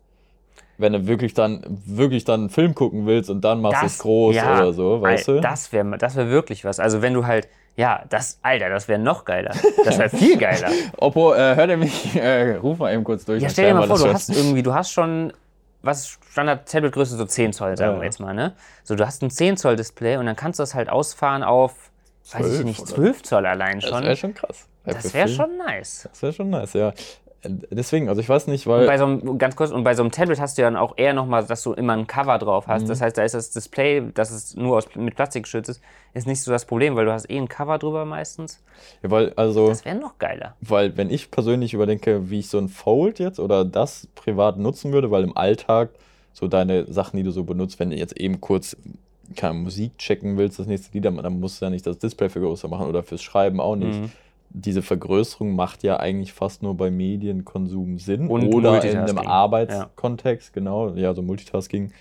wenn 0.79 0.93
du 0.93 1.07
wirklich 1.07 1.33
dann, 1.33 1.63
wirklich 1.87 2.25
dann 2.25 2.41
einen 2.41 2.51
Film 2.51 2.75
gucken 2.75 3.07
willst 3.07 3.31
und 3.31 3.43
dann 3.43 3.61
machst 3.61 3.83
du 3.83 3.87
es 3.87 3.99
groß 3.99 4.37
ja, 4.37 4.57
oder 4.59 4.73
so, 4.73 5.01
weißt 5.01 5.29
du? 5.29 5.41
Das 5.41 5.73
wäre 5.73 5.97
das 5.97 6.17
wär 6.17 6.29
wirklich 6.29 6.65
was. 6.65 6.81
Also 6.81 7.03
wenn 7.03 7.15
du 7.15 7.27
halt, 7.27 7.49
ja, 7.77 8.05
das, 8.09 8.39
Alter, 8.43 8.69
das 8.69 8.89
wäre 8.89 8.99
noch 8.99 9.25
geiler. 9.25 9.53
Das 9.85 9.99
wäre 9.99 10.11
viel 10.11 10.37
geiler. 10.37 10.69
Oppo, 10.99 11.35
äh, 11.35 11.57
hört 11.57 11.71
er 11.71 11.77
mich? 11.77 12.15
Äh, 12.15 12.57
ruf 12.57 12.79
mal 12.79 12.93
eben 12.93 13.05
kurz 13.05 13.25
durch. 13.25 13.43
Ja, 13.43 13.49
stell 13.49 13.69
dir 13.69 13.75
mal 13.75 13.87
vor, 13.87 13.99
du 13.99 14.13
hast 14.13 14.29
irgendwie, 14.29 14.63
du 14.63 14.75
hast 14.75 14.93
schon, 14.93 15.33
was 15.81 16.19
Standard-Tablet-Größe, 16.31 17.17
so 17.17 17.25
10 17.25 17.53
Zoll, 17.53 17.77
sagen 17.77 17.95
ja. 17.95 18.01
wir 18.01 18.05
jetzt 18.05 18.21
mal, 18.21 18.35
ne? 18.35 18.55
So, 18.85 18.95
du 18.95 19.07
hast 19.07 19.23
ein 19.23 19.31
10 19.31 19.57
Zoll 19.57 19.77
Display 19.77 20.17
und 20.17 20.27
dann 20.27 20.37
kannst 20.37 20.59
du 20.59 20.63
das 20.63 20.75
halt 20.75 20.89
ausfahren 20.89 21.43
auf, 21.43 21.91
weiß 22.33 22.61
ich 22.61 22.65
nicht, 22.65 22.87
12 22.87 23.23
Zoll 23.23 23.47
allein 23.47 23.81
schon. 23.81 23.91
Das 23.91 24.03
wäre 24.03 24.17
schon 24.17 24.35
krass. 24.35 24.69
Das 24.85 25.15
wäre 25.15 25.29
schon 25.29 25.57
nice. 25.57 26.09
Das 26.11 26.23
wäre 26.23 26.33
schon 26.33 26.51
nice, 26.51 26.73
ja. 26.75 26.93
Deswegen, 27.45 28.09
also 28.09 28.21
ich 28.21 28.29
weiß 28.29 28.47
nicht, 28.47 28.69
weil. 28.69 28.83
Und 28.83 28.87
bei 28.87 28.99
so 28.99 29.05
einem, 29.05 29.39
ganz 29.39 29.57
kurz, 29.57 29.73
und 29.73 29.83
bei 29.83 29.95
so 29.95 30.03
einem 30.03 30.13
Tablet 30.13 30.41
hast 30.41 30.59
du 30.59 30.63
ja 30.63 30.71
dann 30.71 30.79
auch 30.79 30.95
eher 30.97 31.13
nochmal, 31.13 31.45
dass 31.45 31.65
du 31.65 31.73
immer 31.73 31.95
ein 31.95 32.07
Cover 32.07 32.39
drauf 32.39 32.69
hast. 32.69 32.85
Mhm. 32.85 32.89
Das 32.89 33.01
heißt, 33.01 33.19
da 33.19 33.25
ist 33.25 33.35
das 33.35 33.51
Display, 33.51 34.03
das 34.15 34.31
es 34.31 34.55
nur 34.55 34.77
aus, 34.77 34.95
mit 34.95 35.17
Plastik 35.17 35.43
geschützt 35.43 35.69
ist, 35.69 35.81
ist 36.15 36.29
nicht 36.29 36.41
so 36.41 36.53
das 36.53 36.67
Problem, 36.67 36.95
weil 36.95 37.05
du 37.05 37.13
hast 37.13 37.29
eh 37.29 37.37
ein 37.37 37.49
Cover 37.49 37.79
drüber 37.79 38.05
meistens. 38.05 38.63
Ja, 39.03 39.11
weil, 39.11 39.33
also. 39.35 39.69
Das 39.69 39.85
wäre 39.85 39.97
noch 39.97 40.19
geiler. 40.19 40.55
Weil, 40.61 40.97
wenn 40.97 41.11
ich 41.11 41.33
persönlich 41.33 41.75
überdenke, 41.75 42.31
wie 42.31 42.39
ich 42.39 42.49
so 42.49 42.59
ein 42.59 42.69
Fold 42.69 43.19
jetzt 43.19 43.41
oder 43.41 43.65
das 43.65 44.07
privat 44.15 44.59
nutzen 44.59 44.93
würde, 44.93 45.11
weil 45.11 45.25
im 45.25 45.37
Alltag 45.37 45.91
so 46.33 46.47
deine 46.47 46.91
Sachen, 46.93 47.17
die 47.17 47.25
du 47.25 47.33
so 47.33 47.43
benutzt, 47.43 47.81
wenn 47.81 47.91
du 47.91 47.97
jetzt 47.97 48.17
eben 48.17 48.41
kurz 48.41 48.77
keine 49.35 49.55
Musik 49.55 49.99
checken 49.99 50.37
willst, 50.37 50.61
das 50.61 50.67
nächste 50.69 50.93
Lied, 50.93 51.07
dann 51.07 51.41
musst 51.41 51.61
du 51.61 51.65
ja 51.65 51.71
nicht 51.71 51.87
das 51.87 51.99
Display 51.99 52.29
für 52.29 52.41
größer 52.41 52.69
machen 52.69 52.87
oder 52.87 53.03
fürs 53.03 53.23
Schreiben 53.23 53.61
auch 53.61 53.75
nicht. 53.75 54.01
Mhm 54.01 54.13
diese 54.55 54.83
Vergrößerung 54.83 55.55
macht 55.55 55.83
ja 55.83 55.99
eigentlich 55.99 56.33
fast 56.33 56.63
nur 56.63 56.77
bei 56.77 56.91
Medienkonsum 56.91 57.99
Sinn 57.99 58.29
Und 58.29 58.53
oder 58.55 58.85
in 58.85 58.99
einem 58.99 59.19
Arbeitskontext, 59.19 60.49
ja. 60.49 60.53
genau, 60.55 60.95
ja, 60.95 61.15
so 61.15 61.23
Multitasking. 61.23 61.93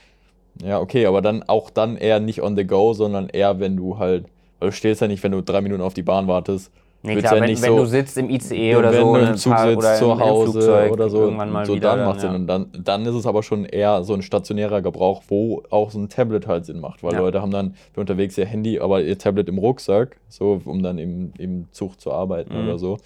Ja, 0.62 0.80
okay, 0.80 1.06
aber 1.06 1.22
dann 1.22 1.44
auch 1.44 1.70
dann 1.70 1.96
eher 1.96 2.20
nicht 2.20 2.42
on 2.42 2.58
the 2.58 2.66
go, 2.66 2.94
sondern 2.94 3.30
eher, 3.30 3.60
wenn 3.60 3.78
du 3.78 3.98
halt, 3.98 4.26
weil 4.60 4.70
du 4.70 4.76
stehst 4.76 5.02
ja 5.02 5.08
nicht, 5.08 5.24
wenn 5.24 5.32
du 5.32 5.42
drei 5.42 5.62
Minuten 5.62 5.82
auf 5.82 5.94
die 5.94 6.04
Bahn 6.04 6.28
wartest, 6.28 6.72
Nee, 7.04 7.16
klar, 7.16 7.36
ja 7.36 7.42
wenn, 7.42 7.50
wenn 7.50 7.58
so, 7.58 7.78
du 7.78 7.86
sitzt 7.86 8.18
im 8.18 8.30
ICE 8.30 8.76
oder 8.76 8.94
so, 8.94 9.14
wenn 9.14 9.22
du 9.22 9.30
im 9.32 9.36
Zug 9.36 9.58
sitzt, 9.58 9.78
oder 9.78 9.96
zu 9.96 10.20
Hause 10.20 10.90
oder 10.92 11.10
so, 11.10 11.22
irgendwann 11.22 11.52
mal 11.52 11.66
so 11.66 11.74
wieder, 11.74 11.96
dann 11.96 12.06
macht 12.06 12.20
Sinn. 12.20 12.30
Ja. 12.30 12.36
Und 12.36 12.48
dann, 12.48 12.70
dann 12.78 13.06
ist 13.08 13.16
es 13.16 13.26
aber 13.26 13.42
schon 13.42 13.66
eher 13.66 14.04
so 14.04 14.14
ein 14.14 14.22
stationärer 14.22 14.84
Gebrauch, 14.84 15.24
wo 15.28 15.64
auch 15.72 15.90
so 15.90 15.98
ein 15.98 16.10
Tablet 16.10 16.46
halt 16.46 16.66
Sinn 16.66 16.80
macht, 16.80 17.02
weil 17.02 17.14
ja. 17.14 17.20
Leute 17.20 17.42
haben 17.42 17.52
dann 17.52 17.76
für 17.94 18.02
unterwegs 18.02 18.38
ihr 18.38 18.46
Handy, 18.46 18.80
aber 18.80 19.02
ihr 19.02 19.18
Tablet 19.18 19.50
im 19.50 19.58
Rucksack, 19.58 20.18
so 20.30 20.62
um 20.64 20.84
dann 20.84 21.00
im, 21.00 21.34
im 21.40 21.68
Zug 21.72 22.00
zu 22.00 22.12
arbeiten 22.12 22.56
mhm. 22.56 22.68
oder 22.68 22.78
so. 22.78 22.98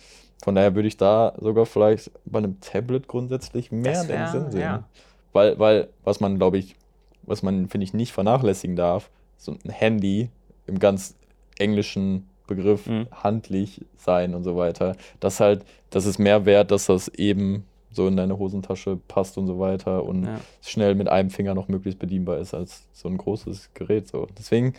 Von 0.43 0.55
daher 0.55 0.75
würde 0.75 0.89
ich 0.89 0.97
da 0.97 1.33
sogar 1.39 1.65
vielleicht 1.65 2.11
bei 2.25 2.39
einem 2.39 2.59
Tablet 2.59 3.07
grundsätzlich 3.07 3.71
mehr 3.71 4.07
wär, 4.09 4.25
den 4.25 4.31
Sinn 4.31 4.51
sehen. 4.51 4.61
Ja. 4.61 4.83
Weil, 5.31 5.57
weil, 5.57 5.87
was 6.03 6.19
man, 6.19 6.37
glaube 6.37 6.57
ich, 6.57 6.75
was 7.23 7.43
man, 7.43 7.69
finde 7.69 7.85
ich, 7.85 7.93
nicht 7.93 8.11
vernachlässigen 8.11 8.75
darf, 8.75 9.09
so 9.37 9.53
ein 9.53 9.69
Handy 9.69 10.29
im 10.67 10.79
ganz 10.79 11.15
englischen 11.57 12.27
Begriff 12.47 12.87
mhm. 12.87 13.07
handlich 13.11 13.81
sein 13.97 14.35
und 14.35 14.43
so 14.43 14.55
weiter. 14.55 14.95
Das 15.19 15.39
halt, 15.39 15.65
das 15.89 16.05
ist 16.05 16.19
mehr 16.19 16.45
wert, 16.45 16.71
dass 16.71 16.85
das 16.87 17.07
eben 17.09 17.65
so 17.91 18.07
in 18.07 18.17
deine 18.17 18.37
Hosentasche 18.37 18.97
passt 19.07 19.37
und 19.37 19.47
so 19.47 19.57
weiter 19.59 20.03
und 20.03 20.25
ja. 20.25 20.39
schnell 20.61 20.95
mit 20.95 21.07
einem 21.07 21.29
Finger 21.29 21.55
noch 21.55 21.69
möglichst 21.69 21.99
bedienbar 21.99 22.39
ist 22.39 22.53
als 22.53 22.83
so 22.91 23.07
ein 23.07 23.17
großes 23.17 23.69
Gerät. 23.73 24.07
So. 24.07 24.27
Deswegen 24.37 24.73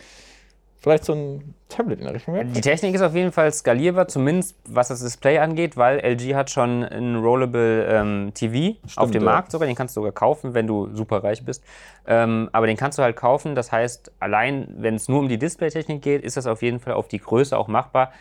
vielleicht 0.79 1.05
so 1.05 1.13
ein 1.13 1.55
Tablet 1.69 1.99
in 1.99 2.05
der 2.05 2.13
Richtung. 2.13 2.53
Die 2.53 2.61
Technik 2.61 2.95
ist 2.95 3.01
auf 3.01 3.13
jeden 3.13 3.31
Fall 3.31 3.51
skalierbar, 3.51 4.07
zumindest 4.07 4.55
was 4.67 4.87
das 4.87 5.01
Display 5.01 5.39
angeht, 5.39 5.75
weil 5.75 5.99
LG 5.99 6.35
hat 6.35 6.49
schon 6.49 6.83
ein 6.83 7.15
Rollable 7.15 7.85
ähm, 7.89 8.31
TV 8.33 8.77
Stimmt, 8.85 8.97
auf 8.97 9.11
dem 9.11 9.23
ja. 9.23 9.31
Markt 9.31 9.51
sogar. 9.51 9.67
Den 9.67 9.75
kannst 9.75 9.95
du 9.95 10.01
sogar 10.01 10.13
kaufen, 10.13 10.53
wenn 10.53 10.67
du 10.67 10.93
super 10.93 11.23
reich 11.23 11.43
bist. 11.43 11.63
Ähm, 12.05 12.49
aber 12.53 12.67
den 12.67 12.77
kannst 12.77 12.97
du 12.97 13.03
halt 13.03 13.15
kaufen. 13.15 13.55
Das 13.55 13.71
heißt, 13.71 14.11
allein 14.19 14.67
wenn 14.77 14.95
es 14.95 15.09
nur 15.09 15.19
um 15.19 15.27
die 15.27 15.37
Display-Technik 15.37 16.01
geht, 16.01 16.23
ist 16.23 16.37
das 16.37 16.47
auf 16.47 16.61
jeden 16.61 16.79
Fall 16.79 16.93
auf 16.93 17.07
die 17.07 17.19
Größe 17.19 17.57
auch 17.57 17.67
machbar. 17.67 18.11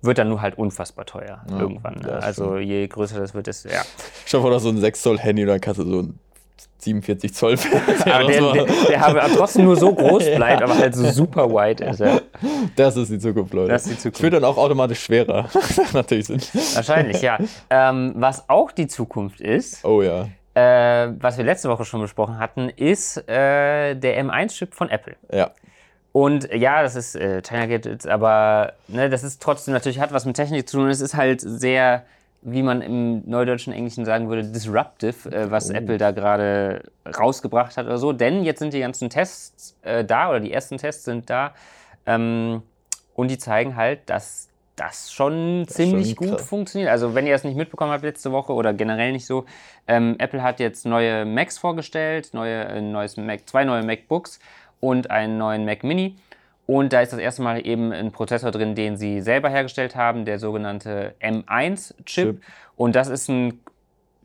Wird 0.00 0.18
dann 0.18 0.28
nur 0.28 0.40
halt 0.40 0.56
unfassbar 0.56 1.06
teuer 1.06 1.42
ja, 1.50 1.58
irgendwann. 1.58 1.96
Ne? 1.96 2.22
Also 2.22 2.58
je 2.58 2.86
größer 2.86 3.18
das 3.18 3.34
wird, 3.34 3.48
desto 3.48 3.68
ja. 3.68 3.82
Schau 4.26 4.40
mal, 4.40 4.50
da 4.50 4.60
so 4.60 4.68
ein 4.68 4.78
6 4.78 5.02
Zoll 5.02 5.18
Handy, 5.18 5.44
dann 5.44 5.60
kannst 5.60 5.80
du 5.80 5.84
so 5.84 6.02
ein 6.02 6.20
47 6.78 7.34
Zoll 7.34 7.56
ja, 8.06 8.22
der, 8.22 8.52
der, 8.52 8.64
der, 8.64 9.06
aber 9.06 9.22
trotzdem 9.34 9.64
nur 9.64 9.76
so 9.76 9.92
groß 9.92 10.24
bleibt, 10.36 10.60
ja. 10.60 10.66
aber 10.66 10.78
halt 10.78 10.94
so 10.94 11.04
super 11.10 11.48
wide 11.50 11.84
ist. 11.84 12.00
Ja. 12.00 12.20
Das 12.76 12.96
ist 12.96 13.10
die 13.10 13.18
Zukunft, 13.18 13.52
Leute. 13.52 13.72
Das 13.72 13.86
ist 13.86 13.92
die 13.92 13.98
Zukunft. 13.98 14.22
Wird 14.22 14.34
dann 14.34 14.44
auch 14.44 14.56
automatisch 14.56 15.00
schwerer. 15.00 15.48
Natürlich 15.92 16.26
sind. 16.26 16.54
Wahrscheinlich, 16.74 17.20
ja. 17.20 17.38
Ähm, 17.70 18.14
was 18.16 18.48
auch 18.48 18.70
die 18.70 18.86
Zukunft 18.86 19.40
ist. 19.40 19.84
Oh 19.84 20.02
ja. 20.02 20.28
Äh, 20.54 21.12
was 21.20 21.36
wir 21.36 21.44
letzte 21.44 21.68
Woche 21.68 21.84
schon 21.84 22.00
besprochen 22.00 22.38
hatten, 22.38 22.68
ist 22.68 23.16
äh, 23.28 23.94
der 23.94 24.24
M1-Chip 24.24 24.74
von 24.74 24.88
Apple. 24.88 25.16
Ja. 25.32 25.50
Und 26.12 26.52
ja, 26.52 26.82
das 26.82 26.96
ist 26.96 27.16
äh, 27.16 27.42
China 27.42 27.66
Gadgets, 27.66 28.06
aber 28.06 28.72
ne, 28.88 29.10
das 29.10 29.22
ist 29.22 29.42
trotzdem 29.42 29.74
natürlich 29.74 30.00
hat 30.00 30.12
was 30.12 30.24
mit 30.24 30.36
Technik 30.36 30.68
zu 30.68 30.78
tun. 30.78 30.88
Es 30.88 31.00
ist 31.00 31.14
halt 31.14 31.40
sehr 31.40 32.04
wie 32.42 32.62
man 32.62 32.82
im 32.82 33.28
neudeutschen 33.28 33.72
Englischen 33.72 34.04
sagen 34.04 34.28
würde, 34.28 34.44
disruptive, 34.44 35.30
äh, 35.30 35.50
was 35.50 35.70
oh. 35.70 35.74
Apple 35.74 35.98
da 35.98 36.12
gerade 36.12 36.82
rausgebracht 37.06 37.76
hat 37.76 37.86
oder 37.86 37.98
so. 37.98 38.12
Denn 38.12 38.44
jetzt 38.44 38.60
sind 38.60 38.72
die 38.72 38.80
ganzen 38.80 39.10
Tests 39.10 39.76
äh, 39.82 40.04
da 40.04 40.30
oder 40.30 40.40
die 40.40 40.52
ersten 40.52 40.78
Tests 40.78 41.04
sind 41.04 41.28
da 41.30 41.52
ähm, 42.06 42.62
und 43.14 43.30
die 43.30 43.38
zeigen 43.38 43.76
halt, 43.76 44.08
dass 44.08 44.48
das 44.76 45.12
schon 45.12 45.64
das 45.66 45.74
ziemlich 45.74 46.14
schon 46.16 46.28
gut 46.28 46.40
funktioniert. 46.40 46.90
Also 46.90 47.14
wenn 47.14 47.26
ihr 47.26 47.32
das 47.32 47.42
nicht 47.42 47.56
mitbekommen 47.56 47.90
habt 47.90 48.04
letzte 48.04 48.30
Woche 48.30 48.52
oder 48.52 48.72
generell 48.72 49.12
nicht 49.12 49.26
so, 49.26 49.44
ähm, 49.88 50.14
Apple 50.18 50.42
hat 50.42 50.60
jetzt 50.60 50.86
neue 50.86 51.24
Macs 51.24 51.58
vorgestellt, 51.58 52.30
neue, 52.32 52.64
äh, 52.64 52.80
neues 52.80 53.16
Mac, 53.16 53.48
zwei 53.48 53.64
neue 53.64 53.82
MacBooks 53.82 54.38
und 54.80 55.10
einen 55.10 55.38
neuen 55.38 55.64
Mac 55.64 55.82
Mini. 55.82 56.16
Und 56.70 56.92
da 56.92 57.00
ist 57.00 57.14
das 57.14 57.18
erste 57.18 57.40
Mal 57.40 57.66
eben 57.66 57.92
ein 57.94 58.12
Prozessor 58.12 58.50
drin, 58.50 58.74
den 58.74 58.98
sie 58.98 59.22
selber 59.22 59.48
hergestellt 59.48 59.96
haben, 59.96 60.26
der 60.26 60.38
sogenannte 60.38 61.14
M1-Chip. 61.18 62.42
Und 62.76 62.94
das 62.94 63.08
ist 63.08 63.26
ein 63.30 63.60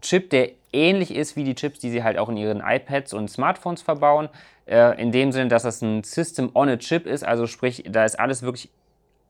Chip, 0.01 0.29
der 0.29 0.49
ähnlich 0.73 1.15
ist 1.15 1.37
wie 1.37 1.45
die 1.45 1.55
Chips, 1.55 1.79
die 1.79 1.89
sie 1.89 2.03
halt 2.03 2.17
auch 2.17 2.27
in 2.27 2.35
ihren 2.35 2.59
iPads 2.59 3.13
und 3.13 3.29
Smartphones 3.29 3.81
verbauen. 3.81 4.27
Äh, 4.65 5.01
in 5.01 5.13
dem 5.13 5.31
Sinne, 5.31 5.47
dass 5.47 5.63
das 5.63 5.81
ein 5.81 6.03
System 6.03 6.51
on 6.53 6.67
a 6.67 6.75
Chip 6.75 7.05
ist, 7.05 7.23
also 7.23 7.47
sprich, 7.47 7.85
da 7.87 8.03
ist 8.03 8.19
alles 8.19 8.43
wirklich 8.43 8.69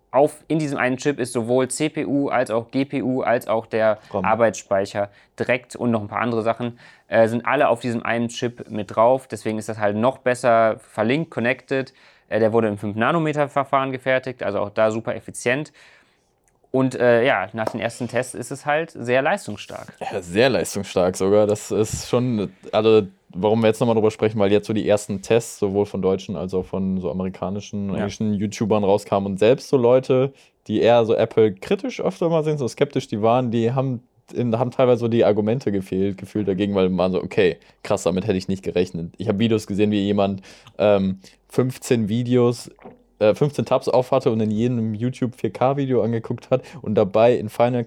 auf, 0.10 0.44
in 0.48 0.58
diesem 0.58 0.80
einen 0.80 0.98
Chip 0.98 1.20
ist 1.20 1.34
sowohl 1.34 1.68
CPU 1.68 2.30
als 2.30 2.50
auch 2.50 2.72
GPU 2.72 3.22
als 3.22 3.48
auch 3.48 3.68
der 3.68 4.00
Komm. 4.10 4.26
Arbeitsspeicher 4.26 5.10
direkt 5.38 5.76
und 5.76 5.92
noch 5.92 6.02
ein 6.02 6.08
paar 6.08 6.22
andere 6.22 6.42
Sachen 6.42 6.80
äh, 7.10 7.28
sind 7.28 7.46
alle 7.46 7.70
auf 7.70 7.80
diesem 7.80 8.02
einen 8.02 8.30
Chip 8.30 8.72
mit 8.72 8.96
drauf. 8.96 9.28
Deswegen 9.28 9.60
ist 9.60 9.70
das 9.70 9.78
halt 9.78 9.96
noch 9.96 10.18
besser 10.18 10.80
verlinkt, 10.80 11.30
connected. 11.30 11.94
Äh, 12.34 12.40
der 12.40 12.52
wurde 12.52 12.68
im 12.68 12.78
5-Nanometer-Verfahren 12.78 13.92
gefertigt, 13.92 14.42
also 14.42 14.60
auch 14.60 14.72
da 14.72 14.90
super 14.90 15.16
effizient. 15.16 15.72
Und 16.72 16.96
äh, 16.96 17.24
ja, 17.24 17.48
nach 17.54 17.70
den 17.70 17.80
ersten 17.80 18.08
Tests 18.08 18.34
ist 18.34 18.50
es 18.50 18.66
halt 18.66 18.90
sehr 18.90 19.22
leistungsstark. 19.22 19.94
Ja, 20.00 20.20
sehr 20.20 20.50
leistungsstark 20.50 21.16
sogar. 21.16 21.46
Das 21.46 21.70
ist 21.70 22.10
schon, 22.10 22.52
also 22.72 23.04
warum 23.30 23.62
wir 23.62 23.68
jetzt 23.68 23.80
nochmal 23.80 23.94
drüber 23.94 24.10
sprechen, 24.10 24.40
weil 24.40 24.52
jetzt 24.52 24.66
so 24.66 24.74
die 24.74 24.90
ersten 24.90 25.22
Tests 25.22 25.60
sowohl 25.60 25.86
von 25.86 26.02
deutschen 26.02 26.36
als 26.36 26.56
auch 26.56 26.66
von 26.66 27.00
so 27.00 27.12
amerikanischen 27.12 27.90
ja. 27.90 27.98
englischen 27.98 28.34
YouTubern 28.34 28.84
rauskamen 28.84 29.34
und 29.34 29.38
selbst 29.38 29.70
so 29.70 29.78
Leute, 29.78 30.34
die 30.66 30.82
eher 30.82 31.06
so 31.06 31.14
Apple 31.14 31.54
kritisch 31.54 32.02
öfter 32.02 32.30
mal 32.30 32.44
sind, 32.44 32.58
so 32.58 32.68
skeptisch 32.68 33.08
die 33.08 33.22
waren, 33.22 33.52
die 33.52 33.72
haben 33.72 34.02
haben 34.36 34.72
teilweise 34.72 35.02
so 35.02 35.08
die 35.10 35.26
Argumente 35.26 35.72
gefehlt, 35.72 36.18
gefühlt 36.18 36.48
dagegen, 36.48 36.74
weil 36.74 36.90
man 36.90 37.12
so, 37.12 37.22
okay, 37.22 37.58
krass, 37.84 38.04
damit 38.04 38.26
hätte 38.26 38.38
ich 38.38 38.48
nicht 38.48 38.64
gerechnet. 38.64 39.14
Ich 39.18 39.28
habe 39.28 39.38
Videos 39.38 39.68
gesehen, 39.68 39.92
wie 39.92 40.00
jemand 40.00 40.42
ähm, 40.78 41.20
15 41.54 42.10
Videos, 42.10 42.72
äh, 43.20 43.36
15 43.36 43.66
Tabs 43.66 43.88
auf 43.88 44.12
hatte 44.12 44.32
und 44.32 44.40
in 44.40 44.50
jedem 44.50 44.96
YouTube 44.96 45.36
4K-Video 45.36 46.02
angeguckt 46.02 46.50
hat 46.50 46.64
und 46.82 46.96
dabei 46.96 47.36
in 47.36 47.48
Final, 47.48 47.86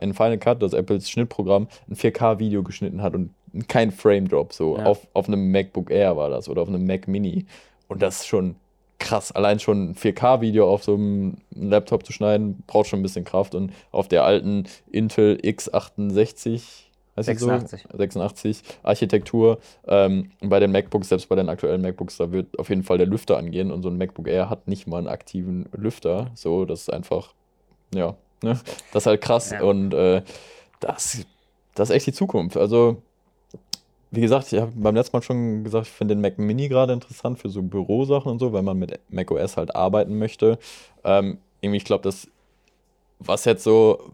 in 0.00 0.14
Final 0.14 0.38
Cut, 0.38 0.62
das 0.62 0.74
Apples 0.74 1.10
Schnittprogramm, 1.10 1.66
ein 1.88 1.96
4K-Video 1.96 2.62
geschnitten 2.62 3.02
hat 3.02 3.14
und 3.14 3.34
kein 3.66 3.90
Frame-Drop. 3.90 4.52
So 4.52 4.78
ja. 4.78 4.84
auf, 4.84 5.08
auf 5.12 5.26
einem 5.26 5.50
MacBook 5.50 5.90
Air 5.90 6.16
war 6.16 6.30
das 6.30 6.48
oder 6.48 6.62
auf 6.62 6.68
einem 6.68 6.86
Mac 6.86 7.08
Mini. 7.08 7.46
Und 7.88 8.00
das 8.00 8.20
ist 8.20 8.26
schon 8.28 8.54
krass. 9.00 9.32
Allein 9.32 9.58
schon 9.58 9.90
ein 9.90 9.94
4K-Video 9.96 10.70
auf 10.70 10.84
so 10.84 10.94
einem 10.94 11.38
Laptop 11.50 12.06
zu 12.06 12.12
schneiden, 12.12 12.62
braucht 12.68 12.86
schon 12.86 13.00
ein 13.00 13.02
bisschen 13.02 13.24
Kraft. 13.24 13.56
Und 13.56 13.72
auf 13.90 14.06
der 14.06 14.22
alten 14.22 14.68
Intel 14.92 15.36
x68, 15.42 16.89
86. 17.16 17.86
So? 17.90 17.98
86 17.98 18.62
Architektur. 18.82 19.58
Ähm, 19.86 20.30
bei 20.40 20.60
den 20.60 20.72
MacBooks, 20.72 21.08
selbst 21.08 21.28
bei 21.28 21.36
den 21.36 21.48
aktuellen 21.48 21.82
MacBooks, 21.82 22.16
da 22.16 22.32
wird 22.32 22.58
auf 22.58 22.68
jeden 22.68 22.82
Fall 22.82 22.98
der 22.98 23.06
Lüfter 23.06 23.36
angehen. 23.36 23.70
Und 23.70 23.82
so 23.82 23.88
ein 23.88 23.98
MacBook 23.98 24.28
Air 24.28 24.50
hat 24.50 24.68
nicht 24.68 24.86
mal 24.86 24.98
einen 24.98 25.08
aktiven 25.08 25.68
Lüfter. 25.72 26.30
So, 26.34 26.64
das 26.64 26.82
ist 26.82 26.92
einfach, 26.92 27.34
ja, 27.94 28.16
ne? 28.42 28.58
das 28.92 29.02
ist 29.02 29.06
halt 29.06 29.20
krass. 29.20 29.50
Ja. 29.50 29.62
Und 29.62 29.92
äh, 29.92 30.22
das, 30.80 31.26
das 31.74 31.90
ist 31.90 31.96
echt 31.96 32.06
die 32.06 32.12
Zukunft. 32.12 32.56
Also 32.56 33.02
wie 34.10 34.20
gesagt, 34.20 34.52
ich 34.52 34.60
habe 34.60 34.72
beim 34.74 34.94
letzten 34.94 35.16
Mal 35.16 35.22
schon 35.22 35.62
gesagt, 35.62 35.86
ich 35.86 35.92
finde 35.92 36.14
den 36.14 36.20
Mac 36.20 36.36
Mini 36.38 36.68
gerade 36.68 36.92
interessant 36.92 37.38
für 37.38 37.48
so 37.48 37.62
Bürosachen 37.62 38.32
und 38.32 38.38
so, 38.40 38.52
wenn 38.52 38.64
man 38.64 38.78
mit 38.78 38.98
Mac 39.08 39.30
OS 39.30 39.56
halt 39.56 39.76
arbeiten 39.76 40.18
möchte. 40.18 40.58
Ähm, 41.04 41.38
irgendwie, 41.60 41.76
ich 41.76 41.84
glaube, 41.84 42.02
das, 42.02 42.28
was 43.20 43.44
jetzt 43.44 43.62
so, 43.62 44.12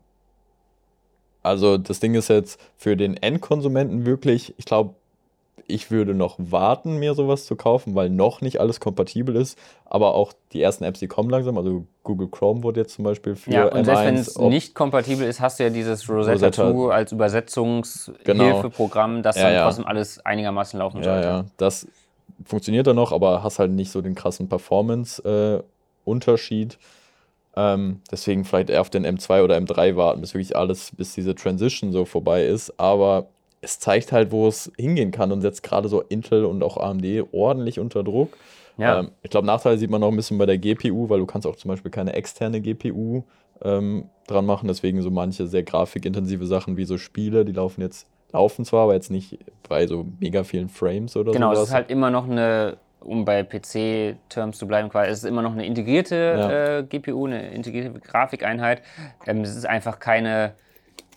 also 1.47 1.79
das 1.79 2.01
Ding 2.01 2.15
ist 2.15 2.29
jetzt 2.29 2.61
für 2.77 2.97
den 2.97 3.17
Endkonsumenten 3.17 4.05
wirklich, 4.05 4.53
ich 4.59 4.65
glaube, 4.65 4.95
ich 5.69 5.91
würde 5.91 6.15
noch 6.15 6.37
warten, 6.39 6.99
mir 6.99 7.15
sowas 7.15 7.47
zu 7.47 7.57
kaufen, 7.57 7.95
weil 7.95 8.11
noch 8.11 8.41
nicht 8.41 8.61
alles 8.61 8.81
kompatibel 8.81 9.37
ist. 9.37 9.59
Aber 9.85 10.15
auch 10.15 10.33
die 10.53 10.63
ersten 10.63 10.85
Apps, 10.85 11.01
die 11.01 11.09
kommen 11.09 11.29
langsam. 11.31 11.59
Also 11.59 11.87
Google 12.05 12.29
Chrome 12.29 12.63
wurde 12.63 12.81
jetzt 12.81 12.95
zum 12.95 13.05
Beispiel 13.05 13.35
für 13.35 13.51
ja, 13.51 13.65
und 13.65 13.81
M1 13.81 13.85
selbst 13.85 14.05
wenn 14.05 14.15
es 14.15 14.39
nicht 14.39 14.75
kompatibel 14.75 15.27
ist, 15.27 15.41
hast 15.41 15.59
du 15.59 15.65
ja 15.65 15.71
dieses 15.71 16.09
Rosetta, 16.09 16.33
Rosetta 16.33 16.73
2 16.73 16.95
als 16.95 17.11
Übersetzungshilfeprogramm, 17.13 19.11
genau. 19.13 19.23
das 19.23 19.37
ja, 19.37 19.45
dann 19.45 19.55
ja. 19.55 19.65
trotzdem 19.65 19.87
alles 19.87 20.25
einigermaßen 20.25 20.79
laufen 20.79 21.03
sollte. 21.03 21.27
Ja, 21.27 21.39
ja, 21.39 21.47
das 21.57 21.89
funktioniert 22.45 22.87
dann 22.87 22.97
noch, 22.97 23.13
aber 23.13 23.43
hast 23.43 23.59
halt 23.59 23.73
nicht 23.73 23.91
so 23.91 24.03
den 24.03 24.15
krassen 24.15 24.49
Performance-Unterschied. 24.49 26.75
Äh, 26.75 26.77
ähm, 27.57 28.01
deswegen 28.11 28.45
vielleicht 28.45 28.71
eher 28.71 28.83
auf 28.83 28.91
den 28.91 29.07
M2 29.07 29.43
oder 29.43 29.57
M3 29.57 29.97
warten, 29.97 30.21
bis 30.21 30.35
wirklich 30.35 30.55
alles, 30.55 30.93
bis 30.95 31.15
diese 31.15 31.35
Transition 31.35 31.91
so 31.91 32.05
vorbei 32.05 32.45
ist. 32.45 32.79
Aber 32.79 33.29
es 33.63 33.79
zeigt 33.79 34.13
halt, 34.13 34.31
wo 34.31 34.47
es 34.47 34.71
hingehen 34.77 35.11
kann 35.11 35.33
und 35.33 35.41
setzt 35.41 35.63
gerade 35.63 35.89
so 35.89 36.03
Intel 36.03 36.45
und 36.45 36.63
auch 36.63 36.77
AMD 36.77 37.05
ordentlich 37.33 37.81
unter 37.81 38.05
Druck. 38.05 38.37
Ja. 38.77 39.01
Ähm, 39.01 39.11
ich 39.23 39.31
glaube, 39.31 39.47
Nachteile 39.47 39.79
sieht 39.79 39.91
man 39.91 40.03
noch 40.03 40.11
ein 40.11 40.17
bisschen 40.17 40.37
bei 40.37 40.45
der 40.45 40.59
GPU, 40.59 41.09
weil 41.09 41.19
du 41.19 41.27
kannst 41.27 41.47
auch 41.47 41.57
zum 41.57 41.71
Beispiel 41.71 41.91
keine 41.91 42.13
externe 42.13 42.61
GPU 42.61 43.25
ähm, 43.63 44.11
dran 44.27 44.45
machen. 44.45 44.69
Deswegen 44.69 45.01
so 45.01 45.11
manche 45.11 45.47
sehr 45.47 45.63
grafikintensive 45.63 46.47
Sachen 46.47 46.77
wie 46.77 46.85
so 46.85 46.99
Spiele, 46.99 47.47
die 47.47 47.53
laufen 47.53 47.81
jetzt, 47.81 48.07
laufen 48.33 48.67
zwar, 48.67 48.85
aber 48.85 48.95
jetzt 48.95 49.11
nicht 49.11 49.39
bei 49.67 49.87
so 49.87 50.07
mega 50.21 50.45
vielen 50.45 50.69
Frames 50.69 51.17
oder 51.17 51.33
so. 51.33 51.33
Genau, 51.33 51.55
sowas. 51.55 51.63
es 51.63 51.69
ist 51.71 51.75
halt 51.75 51.91
immer 51.91 52.11
noch 52.11 52.29
eine 52.29 52.77
um 53.07 53.25
bei 53.25 53.43
PC-Terms 53.43 54.59
zu 54.59 54.67
bleiben, 54.67 54.89
quasi, 54.89 55.11
es 55.11 55.19
ist 55.19 55.25
immer 55.25 55.43
noch 55.43 55.53
eine 55.53 55.65
integrierte 55.65 56.15
ja. 56.15 56.79
äh, 56.79 56.83
GPU, 56.83 57.27
eine 57.27 57.51
integrierte 57.51 57.99
Grafikeinheit. 58.01 58.83
Ähm, 59.27 59.43
es 59.43 59.57
ist 59.57 59.67
einfach 59.67 59.99
keine 59.99 60.55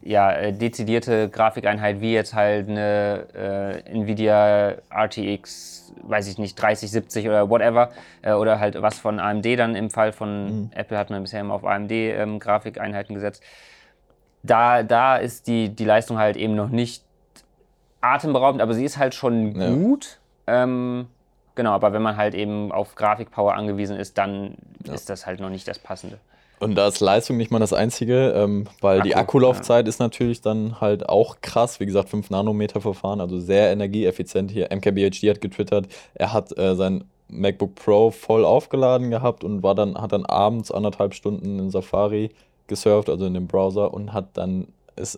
ja, 0.02 0.32
äh, 0.32 0.54
dezidierte 0.54 1.30
Grafikeinheit 1.30 1.99
wie 1.99 2.13
jetzt 2.13 2.34
halt 2.34 2.69
eine 2.69 3.84
äh, 3.86 3.91
Nvidia 3.91 4.75
RTX, 4.89 5.93
weiß 6.04 6.28
ich 6.28 6.38
nicht, 6.38 6.56
3070 6.56 7.28
oder 7.28 7.49
whatever. 7.49 7.89
Äh, 8.21 8.34
oder 8.34 8.60
halt 8.60 8.82
was 8.82 8.97
von 8.97 9.19
AMD 9.19 9.45
dann 9.58 9.75
im 9.75 9.89
Fall 9.89 10.13
von 10.13 10.45
mhm. 10.45 10.71
Apple 10.73 10.97
hat 10.97 11.10
man 11.10 11.21
bisher 11.21 11.41
immer 11.41 11.56
auf 11.56 11.65
AMD 11.65 11.91
ähm, 11.91 12.39
Grafikeinheiten 12.39 13.13
gesetzt. 13.13 13.43
Da, 14.41 14.84
da 14.84 15.17
ist 15.17 15.47
die, 15.47 15.69
die 15.69 15.84
Leistung 15.84 16.17
halt 16.17 16.38
eben 16.38 16.56
noch 16.56 16.69
nicht 16.69 17.04
atemberaubend, 17.99 18.62
aber 18.62 18.73
sie 18.73 18.86
ist 18.86 18.97
halt 18.97 19.13
schon 19.13 19.60
ja. 19.60 19.69
gut. 19.69 20.19
Ähm, 20.47 21.08
Genau, 21.60 21.72
aber 21.72 21.91
wenn 21.91 22.02
man 22.02 22.15
halt 22.15 22.36
eben 22.36 22.72
auf 22.72 22.95
Grafikpower 22.95 23.54
angewiesen 23.54 23.98
ist, 23.98 24.17
dann 24.17 24.56
ja. 24.88 24.93
ist 24.93 25.10
das 25.10 25.26
halt 25.26 25.41
noch 25.41 25.50
nicht 25.50 25.67
das 25.67 25.78
Passende. 25.78 26.17
Und 26.62 26.76
da 26.76 26.88
ist 26.88 27.02
Leistung 27.02 27.36
nicht 27.36 27.52
mal 27.52 27.60
das 27.60 27.74
Einzige, 27.74 28.32
ähm, 28.34 28.65
weil 28.80 29.00
Akku, 29.00 29.08
die 29.10 29.15
Akkulaufzeit 29.17 29.86
ja. 29.86 29.89
ist 29.89 30.00
natürlich 30.00 30.39
dann 30.39 30.80
halt 30.80 31.10
auch 31.10 31.41
krass. 31.41 31.82
Wie 31.82 31.86
gesagt, 31.86 32.08
5 32.08 32.30
Nanometer 32.30 32.80
Verfahren, 32.80 33.19
also 33.19 33.41
sehr 33.41 33.74
energieeffizient 33.74 34.52
hier. 34.52 34.69
MKBHD 34.74 35.32
hat 35.32 35.41
getwittert, 35.41 35.89
er 36.13 36.32
hat 36.32 36.58
äh, 36.58 36.76
sein 36.78 37.04
MacBook 37.28 37.76
Pro 37.76 38.12
voll 38.12 38.45
aufgeladen 38.45 39.10
gehabt 39.10 39.43
und 39.43 39.62
war 39.62 39.76
dann, 39.76 39.98
hat 39.98 40.13
dann 40.13 40.26
abends 40.26 40.72
anderthalb 40.72 41.13
Stunden 41.13 41.60
in 41.60 41.72
Safari 41.72 42.30
gesurft, 42.67 43.10
also 43.10 43.26
in 43.26 43.34
dem 43.34 43.48
Browser, 43.48 43.93
und 43.93 44.13
hat 44.13 44.38
dann 44.38 44.69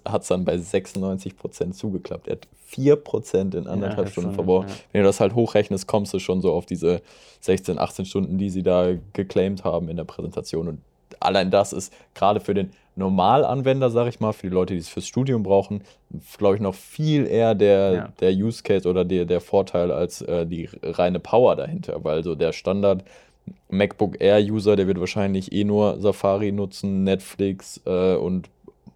hat 0.06 0.22
es 0.22 0.28
dann 0.28 0.46
bei 0.46 0.56
96% 0.56 1.72
zugeklappt. 1.72 2.28
Er 2.28 2.34
hat 2.34 2.48
4% 2.74 3.58
in 3.58 3.68
anderthalb 3.68 4.08
ja, 4.08 4.12
Stunden 4.12 4.34
verbraucht. 4.34 4.70
Ja. 4.70 4.76
Wenn 4.92 5.02
du 5.02 5.08
das 5.08 5.20
halt 5.20 5.36
hochrechnest, 5.36 5.88
kommst 5.88 6.14
du 6.14 6.20
schon 6.20 6.42
so 6.42 6.54
auf 6.54 6.66
diese 6.66 7.02
16, 7.42 7.80
18 7.80 8.06
Stunden, 8.06 8.38
die 8.38 8.50
sie 8.50 8.64
da 8.64 8.94
geclaimed 9.14 9.64
haben 9.64 9.90
in 9.90 9.98
der 9.98 10.04
Präsentation. 10.04 10.68
Und 10.68 10.80
allein 11.20 11.52
das 11.52 11.74
ist 11.74 11.94
gerade 12.14 12.40
für 12.40 12.54
den 12.54 12.72
Normalanwender, 12.96 13.90
sag 13.90 14.08
ich 14.08 14.20
mal, 14.20 14.34
für 14.34 14.48
die 14.48 14.54
Leute, 14.54 14.74
die 14.74 14.80
es 14.80 14.90
fürs 14.90 15.08
Studium 15.08 15.44
brauchen, 15.44 15.84
glaube 16.38 16.56
ich, 16.56 16.62
noch 16.62 16.76
viel 16.76 17.26
eher 17.26 17.56
der, 17.56 17.92
ja. 17.94 18.14
der 18.20 18.32
Use 18.32 18.64
Case 18.64 18.88
oder 18.88 19.06
der, 19.06 19.26
der 19.26 19.40
Vorteil 19.40 19.92
als 19.92 20.22
äh, 20.22 20.46
die 20.46 20.70
reine 20.84 21.20
Power 21.20 21.56
dahinter. 21.56 22.04
Weil 22.04 22.24
so 22.24 22.36
der 22.36 22.52
Standard 22.52 23.04
MacBook 23.70 24.20
Air-User, 24.20 24.76
der 24.76 24.88
wird 24.88 25.00
wahrscheinlich 25.00 25.52
eh 25.54 25.64
nur 25.64 26.00
Safari 26.00 26.52
nutzen, 26.52 27.04
Netflix 27.04 27.80
äh, 27.86 28.16
und 28.16 28.50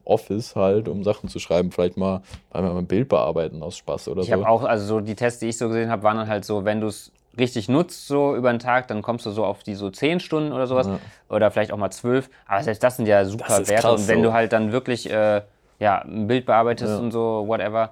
Office 0.05 0.55
halt, 0.55 0.87
um 0.87 1.03
Sachen 1.03 1.29
zu 1.29 1.39
schreiben, 1.39 1.71
vielleicht 1.71 1.97
mal 1.97 2.21
einmal 2.51 2.77
ein 2.77 2.85
Bild 2.85 3.09
bearbeiten 3.09 3.61
aus 3.61 3.77
Spaß 3.77 4.07
oder 4.09 4.21
ich 4.21 4.27
so. 4.27 4.33
Ich 4.33 4.39
habe 4.39 4.49
auch, 4.49 4.63
also 4.63 4.85
so 4.85 4.99
die 5.01 5.15
Tests, 5.15 5.39
die 5.39 5.47
ich 5.47 5.57
so 5.57 5.67
gesehen 5.67 5.89
habe, 5.89 6.03
waren 6.03 6.17
dann 6.17 6.27
halt 6.27 6.45
so, 6.45 6.65
wenn 6.65 6.81
du 6.81 6.87
es 6.87 7.11
richtig 7.37 7.67
nutzt, 7.69 8.07
so 8.07 8.35
über 8.35 8.51
den 8.51 8.59
Tag, 8.59 8.87
dann 8.87 9.01
kommst 9.01 9.25
du 9.25 9.31
so 9.31 9.43
auf 9.43 9.63
die 9.63 9.75
so 9.75 9.89
10 9.89 10.19
Stunden 10.19 10.51
oder 10.51 10.67
sowas. 10.67 10.87
Ja. 10.87 10.99
Oder 11.29 11.51
vielleicht 11.51 11.71
auch 11.71 11.77
mal 11.77 11.91
12. 11.91 12.29
Aber 12.47 12.63
selbst 12.63 12.83
das 12.83 12.97
sind 12.97 13.07
ja 13.07 13.25
super 13.25 13.67
Werte. 13.67 13.91
Und 13.91 14.07
wenn 14.07 14.19
so. 14.19 14.25
du 14.25 14.33
halt 14.33 14.53
dann 14.53 14.71
wirklich 14.71 15.09
äh, 15.09 15.41
ja, 15.79 16.01
ein 16.01 16.27
Bild 16.27 16.45
bearbeitest 16.45 16.93
ja. 16.93 16.99
und 16.99 17.11
so, 17.11 17.45
whatever, 17.47 17.91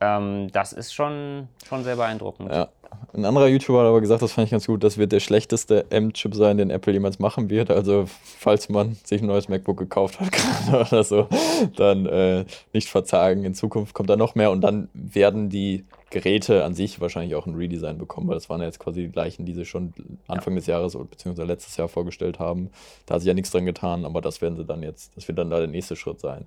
ähm, 0.00 0.48
das 0.52 0.72
ist 0.72 0.92
schon, 0.92 1.48
schon 1.66 1.84
sehr 1.84 1.96
beeindruckend. 1.96 2.52
Ja. 2.52 2.68
Ein 3.14 3.24
anderer 3.24 3.48
YouTuber 3.48 3.80
hat 3.80 3.86
aber 3.86 4.00
gesagt, 4.00 4.22
das 4.22 4.32
fand 4.32 4.46
ich 4.46 4.50
ganz 4.50 4.66
gut, 4.66 4.82
das 4.82 4.96
wird 4.96 5.12
der 5.12 5.20
schlechteste 5.20 5.90
M-Chip 5.90 6.34
sein, 6.34 6.56
den 6.56 6.70
Apple 6.70 6.92
jemals 6.92 7.18
machen 7.18 7.50
wird. 7.50 7.70
Also, 7.70 8.06
falls 8.06 8.68
man 8.68 8.96
sich 9.04 9.20
ein 9.20 9.26
neues 9.26 9.48
MacBook 9.48 9.76
gekauft 9.76 10.20
hat 10.20 10.32
gerade 10.66 10.86
oder 10.88 11.04
so, 11.04 11.28
dann 11.76 12.06
äh, 12.06 12.44
nicht 12.72 12.88
verzagen. 12.88 13.44
In 13.44 13.54
Zukunft 13.54 13.94
kommt 13.94 14.08
da 14.08 14.16
noch 14.16 14.34
mehr 14.34 14.50
und 14.50 14.62
dann 14.62 14.88
werden 14.94 15.50
die 15.50 15.84
Geräte 16.12 16.64
an 16.64 16.74
sich 16.74 17.00
wahrscheinlich 17.00 17.34
auch 17.34 17.46
ein 17.46 17.54
Redesign 17.54 17.98
bekommen, 17.98 18.28
weil 18.28 18.34
das 18.34 18.50
waren 18.50 18.60
ja 18.60 18.66
jetzt 18.66 18.78
quasi 18.78 19.02
die 19.02 19.12
gleichen, 19.12 19.46
die 19.46 19.54
sie 19.54 19.64
schon 19.64 19.94
Anfang 20.28 20.52
ja. 20.54 20.58
des 20.58 20.66
Jahres 20.66 20.96
bzw. 20.96 21.44
letztes 21.44 21.76
Jahr 21.76 21.88
vorgestellt 21.88 22.38
haben. 22.38 22.70
Da 23.06 23.14
hat 23.14 23.22
sich 23.22 23.28
ja 23.28 23.34
nichts 23.34 23.50
dran 23.50 23.64
getan, 23.64 24.04
aber 24.04 24.20
das 24.20 24.42
werden 24.42 24.56
sie 24.56 24.64
dann 24.64 24.82
jetzt, 24.82 25.12
das 25.16 25.26
wird 25.26 25.38
dann 25.38 25.50
da 25.50 25.58
der 25.58 25.68
nächste 25.68 25.96
Schritt 25.96 26.20
sein. 26.20 26.46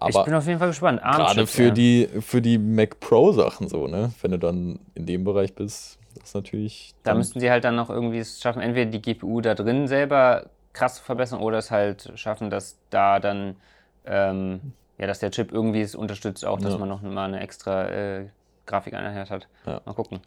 Aber 0.00 0.10
ich 0.10 0.24
bin 0.24 0.34
auf 0.34 0.46
jeden 0.46 0.58
Fall 0.58 0.68
gespannt. 0.68 1.00
Gerade 1.00 1.46
für, 1.46 1.64
ja. 1.64 1.70
die, 1.70 2.08
für 2.20 2.42
die 2.42 2.58
Mac 2.58 3.00
Pro-Sachen 3.00 3.68
so, 3.68 3.86
ne? 3.86 4.12
Wenn 4.20 4.30
du 4.32 4.38
dann 4.38 4.78
in 4.94 5.06
dem 5.06 5.24
Bereich 5.24 5.54
bist, 5.54 5.98
das 6.14 6.24
ist 6.24 6.34
natürlich. 6.34 6.94
Da 7.02 7.14
müssten 7.14 7.40
sie 7.40 7.50
halt 7.50 7.64
dann 7.64 7.76
noch 7.76 7.90
irgendwie 7.90 8.18
es 8.18 8.40
schaffen, 8.40 8.62
entweder 8.62 8.90
die 8.90 9.02
GPU 9.02 9.40
da 9.40 9.54
drin 9.54 9.88
selber 9.88 10.46
krass 10.72 10.96
zu 10.96 11.02
verbessern 11.02 11.40
oder 11.40 11.58
es 11.58 11.70
halt 11.70 12.12
schaffen, 12.16 12.50
dass 12.50 12.78
da 12.90 13.18
dann, 13.18 13.56
ähm, 14.04 14.72
ja, 14.98 15.06
dass 15.06 15.18
der 15.18 15.30
Chip 15.30 15.52
irgendwie 15.52 15.80
es 15.80 15.94
unterstützt, 15.94 16.44
auch, 16.44 16.60
dass 16.60 16.72
ja. 16.72 16.78
man 16.78 16.88
noch 16.88 17.02
mal 17.02 17.24
eine 17.24 17.40
extra 17.40 17.88
äh, 17.88 18.26
Grafikeinheit 18.66 19.30
hat. 19.30 19.48
Ja. 19.64 19.80
Mal 19.84 19.94
gucken. 19.94 20.20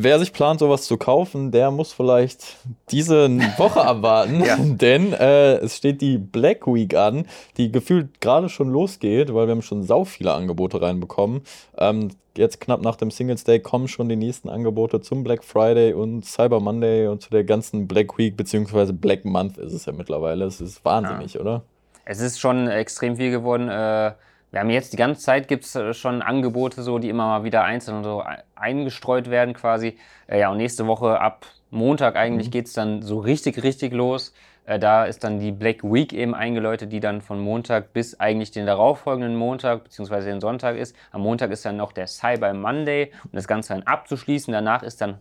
Wer 0.00 0.20
sich 0.20 0.32
plant, 0.32 0.60
sowas 0.60 0.82
zu 0.82 0.96
kaufen, 0.96 1.50
der 1.50 1.72
muss 1.72 1.92
vielleicht 1.92 2.58
diese 2.92 3.28
Woche 3.56 3.84
abwarten, 3.84 4.44
ja. 4.44 4.56
denn 4.60 5.12
äh, 5.12 5.54
es 5.56 5.76
steht 5.76 6.00
die 6.00 6.18
Black 6.18 6.68
Week 6.68 6.94
an, 6.94 7.26
die 7.56 7.72
gefühlt 7.72 8.20
gerade 8.20 8.48
schon 8.48 8.68
losgeht, 8.70 9.34
weil 9.34 9.48
wir 9.48 9.52
haben 9.52 9.62
schon 9.62 9.82
sau 9.82 10.04
viele 10.04 10.34
Angebote 10.34 10.80
reinbekommen. 10.80 11.42
Ähm, 11.76 12.10
jetzt 12.36 12.60
knapp 12.60 12.80
nach 12.80 12.94
dem 12.94 13.10
Singles 13.10 13.42
Day 13.42 13.58
kommen 13.58 13.88
schon 13.88 14.08
die 14.08 14.14
nächsten 14.14 14.48
Angebote 14.48 15.00
zum 15.00 15.24
Black 15.24 15.42
Friday 15.42 15.94
und 15.94 16.24
Cyber 16.24 16.60
Monday 16.60 17.08
und 17.08 17.20
zu 17.20 17.30
der 17.30 17.42
ganzen 17.42 17.88
Black 17.88 18.16
Week 18.18 18.36
beziehungsweise 18.36 18.92
Black 18.92 19.24
Month 19.24 19.58
ist 19.58 19.72
es 19.72 19.86
ja 19.86 19.92
mittlerweile. 19.92 20.44
Es 20.44 20.60
ist 20.60 20.84
wahnsinnig, 20.84 21.34
ja. 21.34 21.40
oder? 21.40 21.62
Es 22.04 22.20
ist 22.20 22.38
schon 22.38 22.68
extrem 22.68 23.16
viel 23.16 23.32
geworden. 23.32 23.68
Äh 23.68 24.12
wir 24.50 24.60
haben 24.60 24.70
jetzt 24.70 24.92
die 24.92 24.96
ganze 24.96 25.20
Zeit 25.20 25.48
gibt 25.48 25.64
es 25.64 25.74
äh, 25.74 25.92
schon 25.92 26.22
Angebote, 26.22 26.82
so, 26.82 26.98
die 26.98 27.08
immer 27.08 27.26
mal 27.26 27.44
wieder 27.44 27.64
einzeln 27.64 28.02
so 28.02 28.24
eingestreut 28.54 29.30
werden 29.30 29.54
quasi. 29.54 29.98
Äh, 30.26 30.40
ja, 30.40 30.50
und 30.50 30.56
nächste 30.56 30.86
Woche 30.86 31.20
ab 31.20 31.46
Montag 31.70 32.16
eigentlich 32.16 32.48
mhm. 32.48 32.52
geht 32.52 32.66
es 32.66 32.72
dann 32.72 33.02
so 33.02 33.18
richtig, 33.18 33.62
richtig 33.62 33.92
los. 33.92 34.32
Äh, 34.64 34.78
da 34.78 35.04
ist 35.04 35.22
dann 35.22 35.38
die 35.38 35.52
Black 35.52 35.82
Week 35.82 36.12
eben 36.14 36.34
eingeläutet, 36.34 36.92
die 36.92 37.00
dann 37.00 37.20
von 37.20 37.40
Montag 37.40 37.92
bis 37.92 38.18
eigentlich 38.18 38.50
den 38.50 38.64
darauffolgenden 38.64 39.36
Montag 39.36 39.84
bzw. 39.84 40.22
den 40.22 40.40
Sonntag 40.40 40.76
ist. 40.76 40.96
Am 41.12 41.20
Montag 41.20 41.50
ist 41.50 41.64
dann 41.66 41.76
noch 41.76 41.92
der 41.92 42.06
Cyber 42.06 42.52
Monday, 42.54 43.12
um 43.24 43.32
das 43.32 43.46
Ganze 43.46 43.74
dann 43.74 43.82
abzuschließen. 43.82 44.52
Danach 44.52 44.82
ist 44.82 45.02
dann 45.02 45.18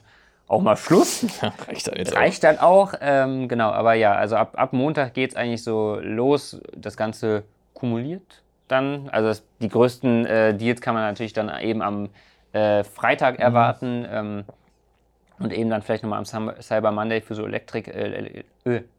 auch 0.48 0.62
mal 0.62 0.78
Schluss. 0.78 1.26
Reicht 1.68 1.88
dann 1.88 1.96
jetzt 1.98 2.16
Reicht 2.16 2.46
auch. 2.46 2.50
dann 2.50 2.60
auch. 2.60 2.94
Ähm, 3.02 3.50
genau, 3.50 3.72
aber 3.72 3.94
ja, 3.96 4.16
also 4.16 4.38
ab, 4.38 4.54
ab 4.56 4.72
Montag 4.72 5.14
geht 5.14 5.32
es 5.32 5.36
eigentlich 5.36 5.64
so 5.64 6.00
los. 6.02 6.62
Das 6.78 6.96
Ganze 6.96 7.44
kumuliert 7.74 8.42
dann. 8.68 9.10
Also 9.10 9.42
die 9.62 9.70
größten 9.70 10.26
äh, 10.26 10.54
Deals 10.56 10.82
kann 10.82 10.94
man 10.94 11.04
natürlich 11.04 11.34
dann 11.34 11.52
eben 11.60 11.82
am 11.82 12.10
äh, 12.54 12.84
Freitag 12.84 13.36
mhm. 13.36 13.44
erwarten. 13.44 14.06
Ähm, 14.10 14.44
und 15.40 15.54
eben 15.54 15.70
dann 15.70 15.82
vielleicht 15.82 16.04
nochmal 16.04 16.20
am 16.20 16.62
Cyber 16.62 16.92
Monday 16.92 17.22
für 17.22 17.36
so 17.36 17.46
Elektrik, 17.46 17.88
äh, 17.88 18.44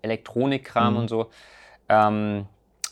Elektronikkram 0.02 0.94
mhm. 0.94 1.00
und 1.00 1.09
so. 1.09 1.26
Ähm, 1.88 2.46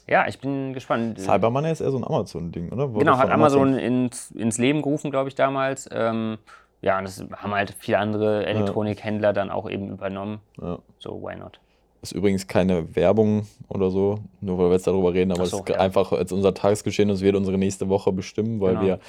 ja, 0.08 0.26
ich 0.28 0.40
bin 0.40 0.72
gespannt. 0.72 1.20
Cyber 1.20 1.50
Monday 1.50 1.72
ist 1.72 1.80
eher 1.80 1.90
so 1.90 1.98
ein 1.98 2.04
Amazon-Ding, 2.04 2.72
oder? 2.72 2.92
Wurde 2.92 3.04
genau, 3.04 3.18
hat 3.18 3.30
Amazon, 3.30 3.68
Amazon 3.68 3.78
ins, 3.78 4.30
ins 4.32 4.58
Leben 4.58 4.82
gerufen, 4.82 5.10
glaube 5.10 5.28
ich, 5.28 5.34
damals. 5.34 5.88
Ähm, 5.92 6.38
ja, 6.82 6.98
und 6.98 7.04
das 7.04 7.24
haben 7.36 7.54
halt 7.54 7.74
viele 7.78 7.98
andere 7.98 8.46
Elektronikhändler 8.46 9.28
ja. 9.28 9.32
dann 9.32 9.50
auch 9.50 9.68
eben 9.68 9.90
übernommen. 9.90 10.40
Ja. 10.60 10.78
So, 10.98 11.22
why 11.22 11.36
not? 11.36 11.60
Ist 12.02 12.12
übrigens 12.12 12.46
keine 12.46 12.94
Werbung 12.94 13.46
oder 13.68 13.90
so, 13.90 14.18
nur 14.40 14.58
weil 14.58 14.66
wir 14.66 14.74
jetzt 14.74 14.86
darüber 14.86 15.12
reden, 15.12 15.32
aber 15.32 15.46
so, 15.46 15.56
es 15.56 15.62
ist 15.62 15.68
ja. 15.70 15.80
einfach 15.80 16.12
als 16.12 16.30
unser 16.30 16.54
Tagesgeschehen, 16.54 17.08
das 17.08 17.20
wird 17.20 17.34
unsere 17.36 17.58
nächste 17.58 17.88
Woche 17.88 18.12
bestimmen, 18.12 18.60
weil 18.60 18.74
genau. 18.74 18.86
wir 18.86 19.00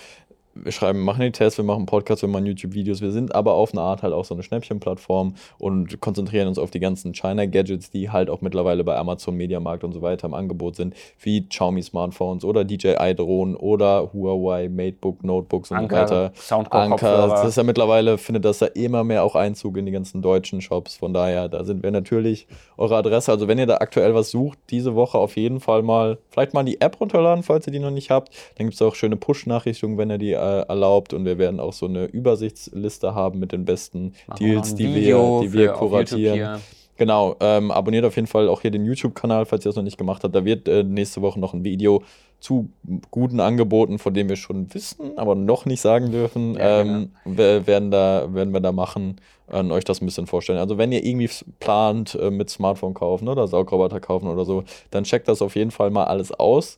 wir 0.64 0.72
schreiben, 0.72 1.02
machen 1.02 1.22
die 1.22 1.32
Tests, 1.32 1.58
wir 1.58 1.66
machen 1.66 1.86
Podcasts, 1.86 2.22
wir 2.22 2.30
machen 2.30 2.46
YouTube-Videos. 2.46 3.02
Wir 3.02 3.12
sind 3.12 3.34
aber 3.36 3.54
auf 3.54 3.74
eine 3.74 3.82
Art 3.82 4.04
halt 4.04 4.14
auch 4.14 4.26
so 4.26 4.34
eine 4.34 4.44
Schnäppchen-Plattform 4.44 5.36
und 5.58 6.00
konzentrieren 6.02 6.48
uns 6.48 6.60
auf 6.60 6.72
die 6.72 6.80
ganzen 6.80 7.14
China-Gadgets, 7.14 7.92
die 7.92 8.10
halt 8.10 8.30
auch 8.30 8.42
mittlerweile 8.42 8.84
bei 8.84 8.96
Amazon, 8.98 9.36
Mediamarkt 9.36 9.84
und 9.84 9.94
so 9.94 10.02
weiter 10.02 10.28
im 10.28 10.34
Angebot 10.34 10.76
sind, 10.76 10.96
wie 11.20 11.48
Xiaomi-Smartphones 11.48 12.44
oder 12.44 12.64
DJI-Drohnen 12.64 13.56
oder 13.56 14.12
Huawei 14.14 14.70
Matebook, 14.70 15.24
Notebooks 15.24 15.72
und 15.72 15.78
Anker, 15.78 16.08
so 16.08 16.16
weiter. 16.16 16.32
Soundcore-Kopfhörer. 16.36 17.30
Das 17.30 17.48
ist 17.48 17.58
ja 17.58 17.64
mittlerweile, 17.64 18.18
findet 18.18 18.46
das 18.46 18.60
ja 18.60 18.68
immer 18.68 19.04
mehr 19.04 19.24
auch 19.24 19.36
Einzug 19.36 19.78
in 19.78 19.86
die 19.86 19.92
ganzen 19.92 20.22
deutschen 20.22 20.62
Shops. 20.62 20.96
Von 20.96 21.14
daher, 21.14 21.50
da 21.50 21.64
sind 21.64 21.84
wir 21.84 21.92
natürlich 21.92 22.48
eure 22.78 22.98
Adresse. 22.98 23.32
Also 23.32 23.48
wenn 23.48 23.60
ihr 23.60 23.68
da 23.68 23.78
aktuell 23.78 24.16
was 24.16 24.32
sucht, 24.32 24.60
diese 24.70 24.96
Woche 24.96 25.18
auf 25.18 25.36
jeden 25.36 25.60
Fall 25.60 25.84
mal, 25.84 26.18
vielleicht 26.30 26.54
mal 26.54 26.64
die 26.64 26.82
App 26.82 27.00
runterladen, 27.00 27.44
falls 27.44 27.68
ihr 27.68 27.74
die 27.74 27.80
noch 27.80 27.92
nicht 27.92 28.10
habt. 28.10 28.30
Dann 28.58 28.68
gibt 28.68 28.76
es 28.76 28.82
auch 28.82 28.96
schöne 28.96 29.16
Push-Nachrichtungen, 29.16 29.98
wenn 29.98 30.10
ihr 30.10 30.18
die 30.18 30.34
äh, 30.48 30.68
erlaubt. 30.68 31.14
Und 31.14 31.26
wir 31.26 31.38
werden 31.38 31.60
auch 31.60 31.74
so 31.74 31.86
eine 31.86 32.06
Übersichtsliste 32.06 33.14
haben 33.14 33.40
mit 33.40 33.52
den 33.52 33.66
besten 33.66 34.14
Machen 34.28 34.40
Deals, 34.40 34.76
die 34.76 34.94
Video 34.94 35.42
wir, 35.42 35.50
die 35.50 35.54
wir 35.54 35.70
kuratieren. 35.70 36.60
Genau, 36.98 37.36
ähm, 37.42 37.70
abonniert 37.70 38.06
auf 38.06 38.16
jeden 38.16 38.28
Fall 38.28 38.50
auch 38.50 38.62
hier 38.62 38.72
den 38.72 38.84
YouTube-Kanal, 38.84 39.46
falls 39.46 39.64
ihr 39.64 39.70
das 39.70 39.76
noch 39.76 39.84
nicht 39.84 40.00
gemacht 40.00 40.24
habt. 40.24 40.34
Da 40.34 40.44
wird 40.44 40.68
äh, 40.68 40.84
nächste 40.84 41.22
Woche 41.22 41.40
noch 41.40 41.54
ein 41.54 41.64
Video 41.64 42.02
zu 42.40 42.70
guten 43.12 43.40
Angeboten, 43.40 44.00
von 44.00 44.14
denen 44.14 44.30
wir 44.30 44.36
schon 44.36 44.74
wissen, 44.74 45.18
aber 45.18 45.36
noch 45.36 45.66
nicht 45.66 45.82
sagen 45.82 46.12
dürfen, 46.12 46.56
Ja, 46.56 46.82
ähm, 46.82 47.12
wir, 47.26 47.66
werden, 47.66 47.92
da, 47.92 48.28
werden 48.34 48.54
wir 48.54 48.62
da 48.62 48.72
machen 48.72 49.18
und 49.48 49.72
euch 49.72 49.86
das 49.86 50.02
ein 50.02 50.06
bisschen 50.06 50.28
vorstellen. 50.28 50.60
Also 50.60 50.78
wenn 50.78 50.92
ihr 50.92 51.04
irgendwie 51.04 51.30
plant 51.60 52.16
äh, 52.16 52.30
mit 52.30 52.50
Smartphone 52.50 52.94
kaufen 52.94 53.28
oder 53.28 53.48
Saugroboter 53.48 54.00
kaufen 54.00 54.28
oder 54.28 54.46
so, 54.46 54.64
dann 54.92 55.04
checkt 55.04 55.28
das 55.28 55.42
auf 55.42 55.56
jeden 55.56 55.72
Fall 55.72 55.90
mal 55.90 56.06
alles 56.06 56.32
aus. 56.32 56.78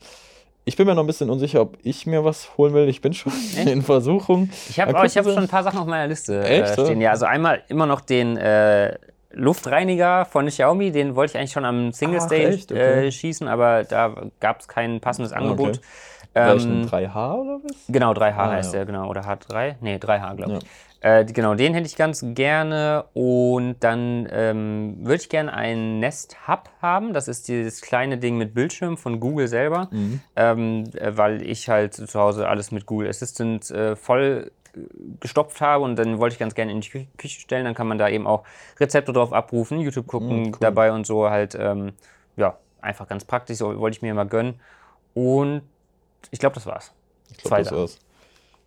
Ich 0.65 0.75
bin 0.75 0.85
mir 0.85 0.93
noch 0.93 1.03
ein 1.03 1.07
bisschen 1.07 1.29
unsicher, 1.29 1.61
ob 1.61 1.77
ich 1.83 2.05
mir 2.05 2.23
was 2.23 2.57
holen 2.57 2.73
will. 2.73 2.87
Ich 2.89 3.01
bin 3.01 3.13
schon 3.13 3.33
in 3.57 3.81
Versuchung. 3.81 4.49
Ich 4.69 4.79
habe 4.79 4.93
hab 4.93 5.09
schon 5.11 5.37
ein 5.37 5.47
paar 5.47 5.63
Sachen 5.63 5.79
auf 5.79 5.87
meiner 5.87 6.07
Liste 6.07 6.43
Echt, 6.43 6.71
äh, 6.71 6.75
so? 6.75 6.85
stehen. 6.85 7.01
Ja, 7.01 7.11
also 7.11 7.25
einmal 7.25 7.63
immer 7.69 7.85
noch 7.85 8.01
den 8.01 8.37
äh, 8.37 8.97
Luftreiniger 9.31 10.25
von 10.25 10.47
Xiaomi, 10.47 10.91
den 10.91 11.15
wollte 11.15 11.31
ich 11.31 11.37
eigentlich 11.37 11.51
schon 11.51 11.65
am 11.65 11.91
Single 11.91 12.19
Ach, 12.19 12.25
Stage 12.25 12.47
echt? 12.49 12.71
Okay. 12.71 13.07
äh, 13.07 13.11
schießen, 13.11 13.47
aber 13.47 13.83
da 13.83 14.13
gab 14.39 14.59
es 14.59 14.67
kein 14.67 14.99
passendes 14.99 15.33
Angebot. 15.33 15.77
Okay. 15.77 15.79
Ähm, 16.35 16.85
3H 16.85 17.33
oder 17.41 17.59
was? 17.63 17.75
Genau, 17.87 18.11
3H 18.13 18.35
Ah, 18.37 18.51
heißt 18.51 18.73
ja. 18.73 18.79
der, 18.79 18.85
genau. 18.85 19.09
Oder 19.09 19.21
H3? 19.21 19.75
Nee, 19.81 19.95
3H, 19.97 20.35
glaube 20.35 20.53
ich. 20.57 20.63
Ja. 20.63 21.19
Äh, 21.19 21.25
genau, 21.25 21.55
den 21.55 21.73
hätte 21.73 21.87
ich 21.87 21.95
ganz 21.95 22.23
gerne. 22.35 23.05
Und 23.13 23.77
dann 23.79 24.27
ähm, 24.31 24.97
würde 24.99 25.21
ich 25.21 25.29
gerne 25.29 25.53
ein 25.53 25.99
Nest 25.99 26.47
Hub 26.47 26.69
haben. 26.81 27.13
Das 27.13 27.27
ist 27.27 27.47
dieses 27.47 27.81
kleine 27.81 28.17
Ding 28.17 28.37
mit 28.37 28.53
Bildschirm 28.53 28.97
von 28.97 29.19
Google 29.19 29.47
selber. 29.47 29.87
Mhm. 29.91 30.21
Ähm, 30.35 30.83
äh, 30.95 31.17
weil 31.17 31.41
ich 31.41 31.69
halt 31.69 31.93
zu 31.95 32.19
Hause 32.19 32.47
alles 32.47 32.71
mit 32.71 32.85
Google 32.85 33.07
Assistant 33.09 33.71
äh, 33.71 33.95
voll 33.95 34.51
äh, 34.75 34.79
gestopft 35.21 35.61
habe 35.61 35.83
und 35.83 35.95
dann 35.97 36.19
wollte 36.19 36.33
ich 36.33 36.39
ganz 36.39 36.53
gerne 36.53 36.71
in 36.73 36.81
die 36.81 36.89
Kü 36.89 37.05
Küche 37.17 37.39
stellen. 37.41 37.65
Dann 37.65 37.73
kann 37.75 37.87
man 37.87 37.97
da 37.97 38.07
eben 38.09 38.27
auch 38.27 38.43
Rezepte 38.79 39.13
drauf 39.13 39.33
abrufen, 39.33 39.79
YouTube 39.79 40.05
gucken 40.07 40.41
Mhm, 40.41 40.45
cool. 40.47 40.57
dabei 40.59 40.91
und 40.91 41.07
so 41.07 41.29
halt, 41.29 41.55
ähm, 41.59 41.93
ja, 42.35 42.57
einfach 42.81 43.07
ganz 43.07 43.25
praktisch. 43.25 43.57
So 43.57 43.79
wollte 43.79 43.95
ich 43.97 44.01
mir 44.01 44.13
mal 44.13 44.27
gönnen. 44.27 44.59
Und 45.13 45.61
ich 46.31 46.39
glaube, 46.39 46.55
das 46.55 46.65
war's. 46.65 46.91
Ich 47.31 47.37
glaube, 47.43 47.63
das 47.63 47.71
war's. 47.71 47.99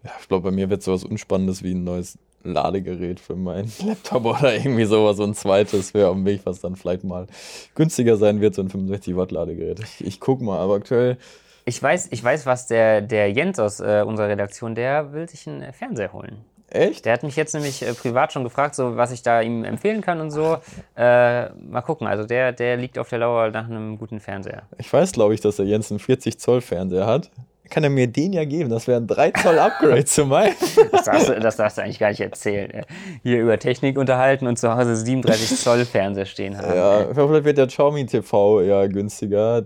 Ja, 0.05 0.11
ich 0.21 0.29
glaube, 0.29 0.51
bei 0.51 0.55
mir 0.55 0.69
wird 0.69 0.83
sowas 0.83 1.05
Unspannendes 1.05 1.63
wie 1.63 1.75
ein 1.75 1.85
neues 1.85 2.19
Ladegerät 2.45 3.21
für 3.21 3.37
meinen 3.37 3.71
Laptop 3.87 4.25
oder 4.25 4.55
irgendwie 4.55 4.85
sowas. 4.85 5.17
So 5.17 5.25
ein 5.25 5.35
zweites 5.35 5.95
wäre 5.95 6.11
am 6.11 6.25
Weg, 6.25 6.43
was 6.45 6.61
dann 6.61 6.77
vielleicht 6.77 7.05
mal 7.05 7.27
günstiger 7.75 8.17
sein 8.17 8.41
wird, 8.41 8.55
so 8.55 8.63
ein 8.63 8.69
65 8.69 9.17
Watt 9.17 9.31
Ladegerät. 9.31 9.81
Ich, 9.81 10.05
ich 10.05 10.21
guck 10.21 10.41
mal, 10.41 10.59
aber 10.59 10.75
aktuell. 10.75 11.19
Ich 11.65 11.81
weiß, 11.81 12.09
ich 12.11 12.23
weiß, 12.23 12.47
was 12.47 12.67
der, 12.67 13.01
der 13.01 13.31
Jens 13.31 13.61
aus 13.61 13.79
äh, 13.79 14.03
unserer 14.05 14.29
Redaktion, 14.29 14.75
der 14.75 15.13
will 15.13 15.29
sich 15.29 15.49
einen 15.49 15.73
Fernseher 15.73 16.13
holen. 16.13 16.45
Echt? 16.73 17.05
Der 17.05 17.13
hat 17.13 17.23
mich 17.23 17.37
jetzt 17.37 17.55
nämlich 17.55 17.83
äh, 17.83 17.93
privat 17.93 18.33
schon 18.33 18.45
gefragt, 18.45 18.75
so 18.75 18.97
was 18.97 19.13
ich 19.13 19.23
da 19.23 19.41
ihm 19.41 19.65
empfehlen 19.65 20.01
kann 20.01 20.21
und 20.21 20.31
so. 20.31 20.59
Äh, 20.97 21.51
mal 21.51 21.83
gucken. 21.85 22.07
Also 22.07 22.25
der, 22.25 22.53
der 22.53 22.77
liegt 22.77 22.99
auf 22.99 23.09
der 23.09 23.19
Lauer 23.19 23.51
nach 23.51 23.67
einem 23.67 23.99
guten 23.99 24.21
Fernseher. 24.21 24.63
Ich 24.79 24.93
weiß, 24.93 25.13
glaube 25.13 25.35
ich, 25.35 25.41
dass 25.41 25.57
der 25.57 25.67
Jens 25.67 25.91
einen 25.91 25.99
40 25.99 26.39
Zoll 26.39 26.61
Fernseher 26.61 27.07
hat. 27.07 27.31
Kann 27.71 27.85
er 27.85 27.91
mir 27.91 28.07
den 28.07 28.33
ja 28.35 28.45
geben? 28.45 28.69
Das 28.69 28.87
wäre 28.87 29.01
ein 29.01 29.07
3 29.07 29.31
Zoll 29.31 29.59
Upgrade 29.59 30.05
zu 30.05 30.27
meinem. 30.27 30.55
Das 30.93 31.05
darfst, 31.05 31.29
du, 31.29 31.41
das 31.41 31.57
darfst 31.57 31.79
du 31.79 31.83
eigentlich 31.83 31.99
gar 31.99 32.11
nicht 32.11 32.21
erzählen. 32.21 32.71
äh. 32.71 32.83
Hier 33.23 33.41
über 33.41 33.59
Technik 33.59 33.97
unterhalten 33.99 34.47
und 34.47 34.59
zu 34.59 34.75
Hause 34.75 34.95
37 34.97 35.59
Zoll 35.59 35.85
Fernseher 35.85 36.27
stehen 36.27 36.59
haben. 36.59 36.77
Ja, 36.77 37.07
vielleicht 37.15 37.45
wird 37.45 37.59
der 37.59 37.67
Xiaomi 37.67 38.05
TV 38.07 38.63
ja 38.63 38.87
günstiger. 38.87 39.65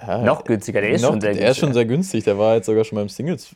Ja, 0.00 0.18
Noch 0.24 0.44
günstiger, 0.44 0.80
der 0.80 0.90
ist 0.90 1.02
noch- 1.02 1.10
schon 1.10 1.20
sehr 1.20 1.34
Der 1.34 1.50
ist 1.50 1.58
schon 1.58 1.68
günstig. 1.68 1.74
sehr 1.74 1.84
günstig. 1.86 2.24
Der 2.24 2.38
war 2.38 2.54
jetzt 2.56 2.66
sogar 2.66 2.84
schon 2.84 2.96
beim 2.96 3.08
Singles, 3.08 3.54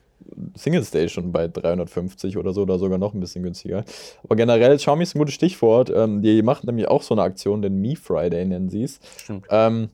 Single 0.55 0.85
Stage 0.85 1.09
schon 1.09 1.33
bei 1.33 1.49
350 1.49 2.37
oder 2.37 2.53
so 2.53 2.63
oder 2.63 2.79
sogar 2.79 2.99
noch 2.99 3.13
ein 3.15 3.21
bisschen 3.21 3.43
günstiger. 3.43 3.85
Aber 4.23 4.37
generell, 4.37 4.77
Xiaomi 4.77 5.03
ist 5.03 5.15
ein 5.15 5.19
gutes 5.19 5.35
Stichwort. 5.35 5.91
Ähm, 5.95 6.23
die 6.23 6.43
machen 6.43 6.67
nämlich 6.67 6.87
auch 6.89 7.03
so 7.03 7.15
eine 7.15 7.23
Aktion, 7.23 7.61
den 7.63 7.81
Me 7.81 7.97
Friday 7.97 8.45
nennen 8.45 8.69
sie 8.69 8.85
es. 8.85 9.01
Stimmt. 9.17 9.47
Ähm, 9.51 9.89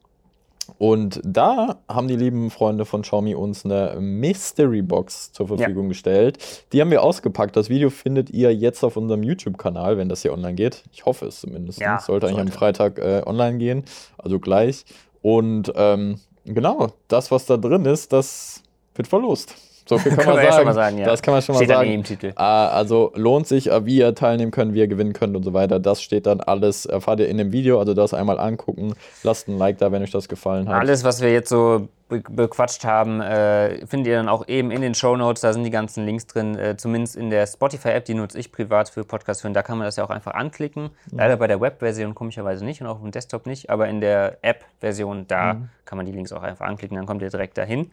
und 0.79 1.21
da 1.25 1.77
haben 1.89 2.09
die 2.09 2.17
lieben 2.17 2.51
Freunde 2.51 2.85
von 2.87 3.03
Xiaomi 3.03 3.35
uns 3.35 3.65
eine 3.67 3.97
Mystery 4.01 4.81
Box 4.83 5.31
zur 5.33 5.49
Verfügung 5.49 5.89
gestellt. 5.91 6.39
Die 6.73 6.81
haben 6.81 6.91
wir 6.91 7.03
ausgepackt. 7.03 7.55
Das 7.57 7.69
Video 7.69 7.91
findet 7.91 8.31
ihr 8.31 8.55
jetzt 8.55 8.83
auf 8.83 8.97
unserem 8.97 9.23
YouTube-Kanal, 9.23 9.99
wenn 9.99 10.09
das 10.09 10.23
hier 10.23 10.33
online 10.33 10.55
geht. 10.55 10.83
Ich 10.93 11.05
hoffe 11.05 11.27
es 11.27 11.41
zumindest. 11.41 11.81
Ja, 11.81 12.01
sollte 12.01 12.27
eigentlich 12.29 12.41
am 12.41 12.47
sollte. 12.49 12.59
Freitag 12.59 12.99
äh, 12.99 13.23
online 13.27 13.59
gehen, 13.59 13.85
also 14.19 14.39
gleich. 14.39 14.85
Und 15.21 15.71
ähm, 15.77 16.19
genau, 16.45 16.93
das, 17.09 17.31
was 17.31 17.47
da 17.47 17.57
drin 17.57 17.85
ist, 17.85 18.13
das 18.13 18.63
wird 18.95 19.09
verlost. 19.09 19.55
So 19.87 19.99
viel 19.99 20.13
kann 20.17 20.25
Können 20.25 20.37
man 20.37 20.45
ja 20.45 20.51
sagen. 20.53 20.57
schon 20.57 20.65
mal 20.67 20.75
sagen, 20.75 20.99
ja. 20.99 21.05
Das 21.07 21.23
kann 21.23 21.35
man 21.35 21.43
schon 21.43 21.55
mal 21.55 21.59
Steht 21.59 21.71
dann 21.71 21.77
sagen. 21.79 21.91
eh 21.91 21.95
im 21.95 22.05
Titel. 22.05 22.33
Ah, 22.37 22.69
Also 22.69 23.13
lohnt 23.15 23.47
sich, 23.47 23.71
äh, 23.71 23.85
wie 23.85 23.99
ihr 23.99 24.15
teilnehmen 24.15 24.51
könnt, 24.51 24.75
wie 24.75 24.79
ihr 24.79 24.89
gewinnen 24.89 25.13
könnt 25.13 25.37
und 25.37 25.43
so 25.43 25.53
weiter. 25.53 25.79
Das 25.81 26.01
steht 26.03 26.27
dann 26.27 26.41
alles, 26.41 26.87
erfahrt 26.87 27.21
ihr 27.21 27.29
in 27.29 27.37
dem 27.39 27.53
Video. 27.53 27.79
Also 27.79 27.93
das 27.95 28.15
einmal 28.15 28.39
angucken. 28.39 28.95
Lasst 29.23 29.49
ein 29.49 29.59
Like 29.59 29.79
da, 29.79 29.93
wenn 29.93 30.03
euch 30.03 30.11
das 30.11 30.29
gefallen 30.29 30.69
hat. 30.69 30.81
Alles, 30.81 31.05
was 31.05 31.21
wir 31.21 31.33
jetzt 31.33 31.49
so 31.51 31.89
be 32.09 32.23
bequatscht 32.29 32.85
haben, 32.85 33.21
äh, 33.23 33.87
findet 33.87 34.09
ihr 34.09 34.17
dann 34.17 34.29
auch 34.29 34.47
eben 34.49 34.71
in 34.71 34.81
den 34.83 34.95
Show 34.95 35.17
Notes. 35.17 35.41
Da 35.43 35.53
sind 35.53 35.65
die 35.65 35.71
ganzen 35.71 36.05
Links 36.07 36.27
drin. 36.27 36.57
Äh, 36.59 36.77
zumindest 36.77 37.17
in 37.17 37.31
der 37.31 37.47
Spotify-App, 37.47 38.05
die 38.05 38.15
nutze 38.15 38.39
ich 38.39 38.53
privat 38.53 38.89
für 38.91 39.05
Podcast 39.05 39.43
hören. 39.45 39.55
Da 39.55 39.63
kann 39.63 39.79
man 39.79 39.87
das 39.87 39.97
ja 39.97 40.05
auch 40.05 40.11
einfach 40.11 40.33
anklicken. 40.35 40.91
Leider 41.13 41.37
bei 41.37 41.47
der 41.47 41.61
Web-Version 41.61 42.15
komischerweise 42.15 42.65
nicht 42.65 42.81
und 42.81 42.87
auch 42.87 42.97
auf 42.97 43.03
dem 43.03 43.11
Desktop 43.11 43.47
nicht. 43.47 43.69
Aber 43.71 43.89
in 43.89 44.01
der 44.01 44.39
App-Version, 44.43 45.27
da 45.29 45.57
kann 45.85 45.97
man 45.97 46.07
die 46.07 46.13
Links 46.13 46.33
auch 46.33 46.43
einfach 46.43 46.67
anklicken. 46.67 46.97
Dann 46.97 47.07
kommt 47.07 47.21
ihr 47.23 47.31
direkt 47.31 47.57
dahin. 47.59 47.91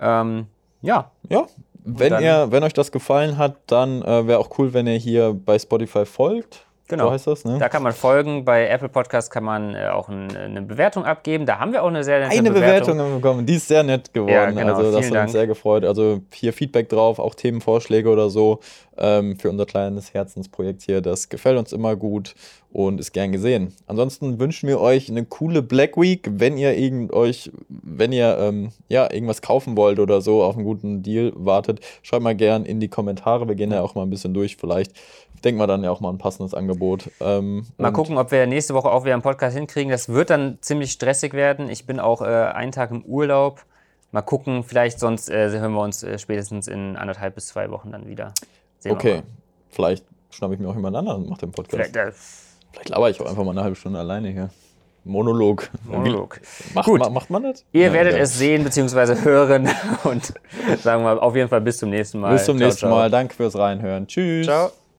Ähm, 0.00 0.46
ja, 0.82 1.10
Ja, 1.28 1.46
wenn, 1.84 2.10
dann- 2.10 2.22
ihr, 2.22 2.48
wenn 2.50 2.62
euch 2.64 2.74
das 2.74 2.92
gefallen 2.92 3.38
hat, 3.38 3.56
dann 3.66 4.02
äh, 4.02 4.26
wäre 4.26 4.38
auch 4.38 4.50
cool, 4.58 4.72
wenn 4.74 4.86
ihr 4.86 4.96
hier 4.96 5.32
bei 5.34 5.58
Spotify 5.58 6.04
folgt. 6.04 6.64
Genau. 6.90 7.04
So 7.04 7.10
heißt 7.12 7.26
das, 7.26 7.44
ne? 7.44 7.58
da 7.58 7.68
kann 7.68 7.82
man 7.82 7.92
folgen. 7.92 8.46
Bei 8.46 8.66
Apple 8.66 8.88
Podcast 8.88 9.30
kann 9.30 9.44
man 9.44 9.74
äh, 9.74 9.88
auch 9.88 10.08
ein, 10.08 10.34
eine 10.34 10.62
Bewertung 10.62 11.04
abgeben. 11.04 11.44
Da 11.44 11.58
haben 11.58 11.72
wir 11.72 11.82
auch 11.82 11.88
eine 11.88 12.02
sehr 12.02 12.18
nette 12.20 12.38
Eine 12.38 12.50
Bewertung 12.50 12.96
wir 12.96 13.04
bekommen, 13.16 13.44
die 13.44 13.56
ist 13.56 13.68
sehr 13.68 13.82
nett 13.82 14.14
geworden. 14.14 14.32
Ja, 14.32 14.50
genau, 14.50 14.74
also 14.74 14.92
das 14.92 15.00
vielen 15.00 15.10
hat 15.10 15.14
Dank. 15.16 15.24
uns 15.24 15.32
sehr 15.32 15.46
gefreut. 15.46 15.84
Also 15.84 16.22
hier 16.32 16.54
Feedback 16.54 16.88
drauf, 16.88 17.18
auch 17.18 17.34
Themenvorschläge 17.34 18.08
oder 18.08 18.30
so 18.30 18.60
ähm, 18.96 19.38
für 19.38 19.50
unser 19.50 19.66
kleines 19.66 20.14
Herzensprojekt 20.14 20.80
hier. 20.80 21.02
Das 21.02 21.28
gefällt 21.28 21.58
uns 21.58 21.74
immer 21.74 21.94
gut 21.94 22.34
und 22.72 23.00
ist 23.00 23.12
gern 23.12 23.32
gesehen. 23.32 23.74
Ansonsten 23.86 24.38
wünschen 24.38 24.68
wir 24.68 24.80
euch 24.80 25.08
eine 25.10 25.24
coole 25.24 25.62
Black 25.62 25.96
Week, 25.96 26.28
wenn 26.30 26.58
ihr 26.58 26.76
irgend 26.76 27.12
euch, 27.12 27.50
wenn 27.68 28.12
ihr 28.12 28.36
ähm, 28.38 28.70
ja 28.88 29.10
irgendwas 29.10 29.42
kaufen 29.42 29.76
wollt 29.76 29.98
oder 29.98 30.20
so, 30.20 30.42
auf 30.42 30.56
einen 30.56 30.64
guten 30.64 31.02
Deal 31.02 31.32
wartet, 31.34 31.80
schreibt 32.02 32.22
mal 32.22 32.36
gern 32.36 32.64
in 32.64 32.80
die 32.80 32.88
Kommentare. 32.88 33.48
Wir 33.48 33.54
gehen 33.54 33.70
ja 33.70 33.80
auch 33.80 33.94
mal 33.94 34.02
ein 34.02 34.10
bisschen 34.10 34.34
durch. 34.34 34.56
Vielleicht 34.56 34.92
denken 35.44 35.60
wir 35.60 35.66
dann 35.66 35.82
ja 35.82 35.90
auch 35.90 36.00
mal 36.00 36.10
ein 36.10 36.18
passendes 36.18 36.52
Angebot. 36.52 37.10
Ähm, 37.20 37.66
Mal 37.78 37.92
gucken, 37.92 38.18
ob 38.18 38.30
wir 38.30 38.46
nächste 38.46 38.74
Woche 38.74 38.90
auch 38.90 39.04
wieder 39.04 39.14
einen 39.14 39.22
Podcast 39.22 39.56
hinkriegen. 39.56 39.90
Das 39.90 40.08
wird 40.08 40.30
dann 40.30 40.58
ziemlich 40.60 40.92
stressig 40.92 41.32
werden. 41.32 41.70
Ich 41.70 41.86
bin 41.86 42.00
auch 42.00 42.20
äh, 42.22 42.24
einen 42.24 42.72
Tag 42.72 42.90
im 42.90 43.02
Urlaub. 43.04 43.64
Mal 44.10 44.22
gucken, 44.22 44.64
vielleicht 44.64 45.00
sonst 45.00 45.28
äh, 45.30 45.50
hören 45.50 45.72
wir 45.72 45.82
uns 45.82 46.02
äh, 46.02 46.18
spätestens 46.18 46.66
in 46.66 46.96
anderthalb 46.96 47.34
bis 47.34 47.48
zwei 47.48 47.70
Wochen 47.70 47.92
dann 47.92 48.06
wieder. 48.08 48.32
Sehen 48.78 48.92
Okay, 48.92 49.22
vielleicht 49.68 50.04
schnappe 50.30 50.54
ich 50.54 50.60
mir 50.60 50.68
auch 50.68 50.74
jemand 50.74 50.96
anderen 50.96 51.22
und 51.22 51.30
mache 51.30 51.40
den 51.40 51.52
Podcast. 51.52 51.90
Vielleicht, 51.92 51.96
äh, 51.96 52.12
Vielleicht 52.78 52.90
laber 52.90 53.10
ich 53.10 53.20
auch 53.20 53.26
einfach 53.26 53.44
mal 53.44 53.50
eine 53.50 53.62
halbe 53.62 53.74
Stunde 53.76 53.98
alleine 53.98 54.28
hier. 54.28 54.50
Monolog. 55.04 55.68
Monolog. 55.84 56.40
Macht, 56.74 56.86
Gut. 56.86 57.00
ma, 57.00 57.10
macht 57.10 57.30
man 57.30 57.42
das? 57.42 57.64
Ihr 57.72 57.86
Ja, 57.86 57.92
werdet 57.92 58.12
ja. 58.14 58.20
es 58.20 58.38
sehen 58.38 58.62
bzw. 58.62 59.16
hören 59.24 59.68
und 60.04 60.32
sagen 60.82 61.02
wir 61.02 61.22
auf 61.22 61.34
jeden 61.34 61.48
Fall 61.48 61.60
bis 61.60 61.78
zum 61.78 61.90
nächsten 61.90 62.20
Mal. 62.20 62.34
Bis 62.34 62.44
zum 62.44 62.56
Ciao, 62.56 62.66
nächsten 62.68 62.80
ciao. 62.80 62.90
Mal. 62.90 63.10
Danke 63.10 63.34
fürs 63.34 63.56
Reinhören. 63.56 64.06
Tschüss. 64.06 64.46
Ciao. 64.46 64.70